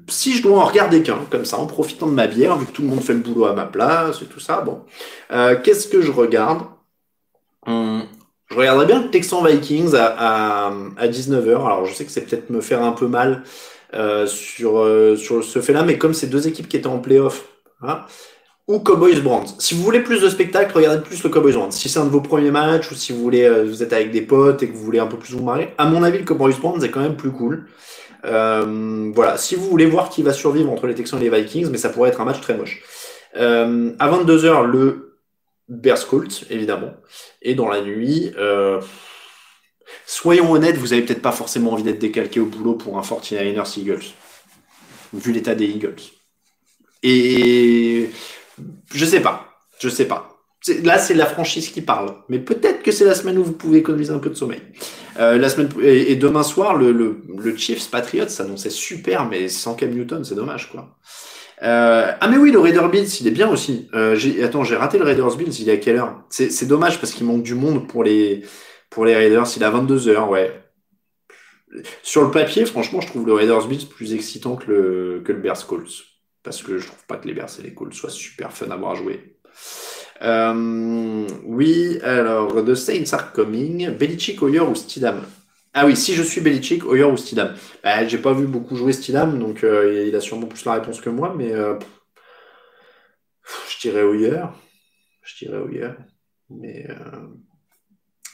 [0.09, 2.73] si je dois en regarder qu'un, comme ça, en profitant de ma bière, vu que
[2.73, 4.83] tout le monde fait le boulot à ma place et tout ça, bon,
[5.33, 6.63] euh, qu'est-ce que je regarde?
[7.67, 8.03] Hum,
[8.51, 11.65] Je regarderais bien le Texan Vikings à, à, à 19h.
[11.65, 13.45] Alors, je sais que c'est peut-être me faire un peu mal
[13.95, 17.47] euh, sur, euh, sur ce fait-là, mais comme c'est deux équipes qui étaient en playoff,
[17.83, 18.03] hein,
[18.69, 19.47] ou Cowboys Brands.
[19.59, 21.71] Si vous voulez plus de spectacle, regardez plus le Cowboys Brands.
[21.73, 24.13] Si c'est un de vos premiers matchs ou si vous voulez, euh, vous êtes avec
[24.13, 26.25] des potes et que vous voulez un peu plus vous marrer, à mon avis, le
[26.25, 27.67] Cowboys Brands est quand même plus cool.
[28.25, 31.69] Euh, voilà, si vous voulez voir qui va survivre entre les Texans et les Vikings,
[31.71, 32.83] mais ça pourrait être un match très moche.
[33.37, 35.19] Euh, à 22h, le
[35.69, 36.95] Bears Colts, évidemment.
[37.41, 38.81] Et dans la nuit, euh,
[40.07, 43.79] soyons honnêtes, vous avez peut-être pas forcément envie d'être décalqué au boulot pour un 49ers
[43.79, 44.05] Eagles,
[45.13, 45.97] vu l'état des Eagles.
[47.03, 48.11] Et
[48.95, 49.49] je sais pas,
[49.81, 50.29] je sais pas.
[50.85, 52.15] Là, c'est la franchise qui parle.
[52.29, 54.61] Mais peut-être que c'est la semaine où vous pouvez économiser un peu de sommeil.
[55.19, 59.91] Euh, la semaine et, demain soir, le, le, Chiefs Patriots s'annonçait super, mais sans Cam
[59.91, 60.97] Newton, c'est dommage, quoi.
[61.63, 63.89] Euh, ah mais oui, le Raiders Bills, il est bien aussi.
[63.95, 66.25] Euh, attends, j'ai raté le Raiders Bills, il est à quelle heure?
[66.31, 68.43] C'est dommage parce qu'il manque du monde pour les
[68.91, 69.47] pour les Raiders.
[69.57, 70.51] Il est à 22 heures, ouais.
[72.03, 75.39] Sur le papier, franchement, je trouve le Raiders Bills plus excitant que le que le
[75.39, 78.53] Bears Colts parce que je trouve pas que les Bears et les Colts soient super
[78.53, 79.37] fun à voir jouer.
[80.23, 83.91] Euh, oui, alors, The Saints are coming.
[83.91, 85.25] Belichick, Hoyer ou Stidham
[85.75, 88.93] Ah oui, si je suis Belichick, Hoyer ou Stidham bah, J'ai pas vu beaucoup jouer
[88.93, 91.79] Stidham, donc euh, il a sûrement plus la réponse que moi, mais euh,
[93.69, 94.43] je dirais Hoyer.
[95.23, 95.91] Je dirais Hoyer.
[96.51, 96.87] Mais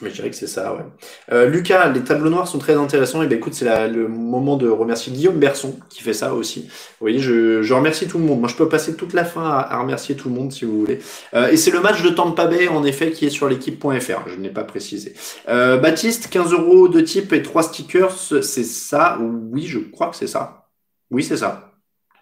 [0.01, 0.85] mais je dirais que c'est ça, ouais.
[1.33, 3.23] Euh, Lucas, les tableaux noirs sont très intéressants.
[3.23, 6.63] Et ben écoute, c'est le moment de remercier Guillaume Berson qui fait ça aussi.
[6.63, 8.39] Vous voyez, je, remercie tout le monde.
[8.39, 10.79] Moi, je peux passer toute la fin à, à remercier tout le monde si vous
[10.79, 11.01] voulez.
[11.35, 14.29] Euh, et c'est le match de Tampa Bay, en effet, qui est sur l'équipe.fr.
[14.29, 15.15] Je n'ai pas précisé.
[15.49, 19.19] Euh, Baptiste, 15 euros de type et 3 stickers, c'est ça?
[19.21, 20.69] Oui, je crois que c'est ça.
[21.11, 21.68] Oui, c'est ça.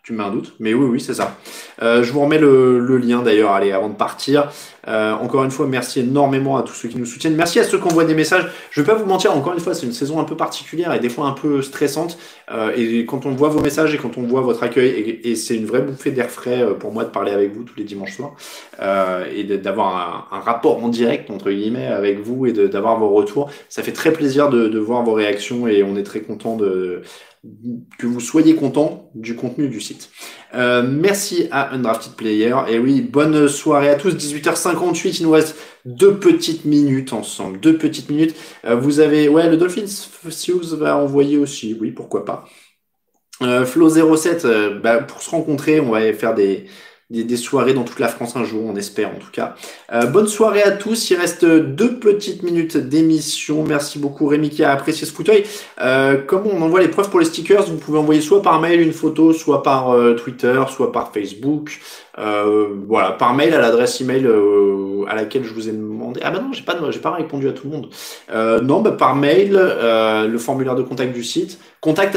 [0.07, 1.37] Tu mets un doute, mais oui, oui, c'est ça.
[1.83, 4.53] Euh, je vous remets le, le lien d'ailleurs, allez, avant de partir.
[4.87, 7.35] Euh, encore une fois, merci énormément à tous ceux qui nous soutiennent.
[7.35, 8.49] Merci à ceux qui envoient des messages.
[8.71, 11.01] Je vais pas vous mentir, encore une fois, c'est une saison un peu particulière et
[11.01, 12.19] des fois un peu stressante.
[12.53, 15.57] Euh, et quand on voit vos messages et quand on voit votre accueil, et, c'est
[15.57, 18.15] une vraie bouffée d'air frais euh, pour moi de parler avec vous tous les dimanches
[18.15, 18.37] soirs
[18.81, 23.09] euh, et d'avoir un, un, rapport en direct entre guillemets avec vous et d'avoir vos
[23.09, 23.51] retours.
[23.69, 27.03] Ça fait très plaisir de, de voir vos réactions et on est très content de
[27.99, 30.11] que vous soyez content du contenu du site.
[30.55, 32.55] Euh, merci à Undrafted Player.
[32.69, 34.15] Et oui, bonne soirée à tous.
[34.15, 37.61] 18h58, il nous reste deux petites minutes ensemble.
[37.61, 38.35] Deux petites minutes.
[38.65, 39.87] Euh, vous avez, ouais, le Dolphins
[40.31, 41.77] Sioux va envoyer aussi.
[41.81, 42.45] Oui, pourquoi pas.
[43.43, 46.67] Euh, Flo07, euh, bah, pour se rencontrer, on va faire des,
[47.11, 49.55] des, soirées dans toute la France un jour, on espère en tout cas.
[49.93, 51.11] Euh, bonne soirée à tous.
[51.11, 53.63] Il reste deux petites minutes d'émission.
[53.63, 55.45] Merci beaucoup Rémi qui a apprécié ce fauteuil.
[55.81, 58.81] Euh, comment on envoie les preuves pour les stickers Vous pouvez envoyer soit par mail
[58.81, 61.79] une photo, soit par euh, Twitter, soit par Facebook.
[62.19, 66.21] Euh, voilà, par mail à l'adresse email euh, à laquelle je vous ai demandé.
[66.23, 67.89] Ah bah non, j'ai pas, j'ai pas répondu à tout le monde.
[68.33, 72.17] Euh, non, bah par mail, euh, le formulaire de contact du site, contact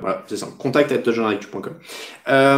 [0.00, 0.48] Voilà, c'est ça.
[0.58, 0.92] Contact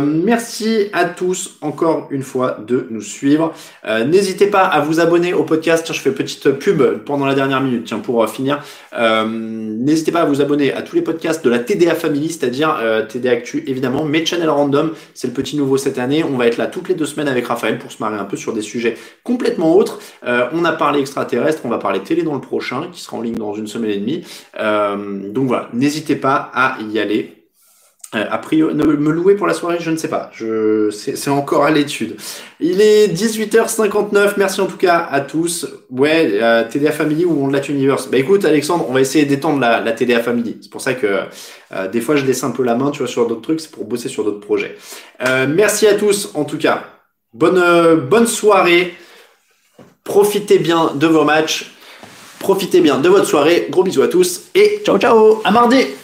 [0.03, 1.59] Merci à tous.
[1.61, 3.53] encore une fois de nous suivre.
[3.85, 5.85] N'hésitez pas à vous abonner au podcast.
[5.85, 8.63] Tiens, je fais petite pub pendant la dernière minute, tiens, pour finir.
[8.97, 12.79] N'hésitez pas à vous abonner à tous les podcasts de la TDA Family, c'est-à-dire
[13.09, 16.25] TDA Actu évidemment, mais Channel Random, c'est le petit nouveau cette année.
[16.25, 18.37] On va être là toutes les deux semaines avec Raphaël pour se marrer un peu
[18.37, 20.01] sur des sujets complètement autres.
[20.25, 23.37] on a parlé extraterrestre, on va parler télé dans le prochain, qui sera en ligne
[23.37, 24.25] dans une semaine et demie.
[25.33, 27.44] donc voilà, n'hésitez pas à y aller.
[28.15, 30.31] Euh, a priori, me louer pour la soirée, je ne sais pas.
[30.91, 32.17] C'est encore à l'étude.
[32.61, 34.35] Il est 18h59.
[34.37, 35.67] Merci en tout cas à tous.
[35.91, 36.41] Ouais,
[36.71, 38.09] TDA Family ou Onlat Universe.
[38.11, 40.59] Bah écoute, Alexandre, on va essayer d'étendre la, TDA Family.
[40.63, 41.21] C'est pour ça que
[41.73, 43.61] euh, des fois je laisse un peu la main, tu vois, sur d'autres trucs.
[43.61, 44.77] C'est pour bosser sur d'autres projets.
[45.27, 46.85] Euh, merci à tous en tout cas.
[47.33, 48.95] Bonne, bonne soirée.
[50.05, 51.73] Profitez bien de vos matchs.
[52.39, 53.69] Profitez bien de votre soirée.
[53.71, 55.41] Gros bisous à tous et ciao ciao.
[55.45, 56.04] À mardi.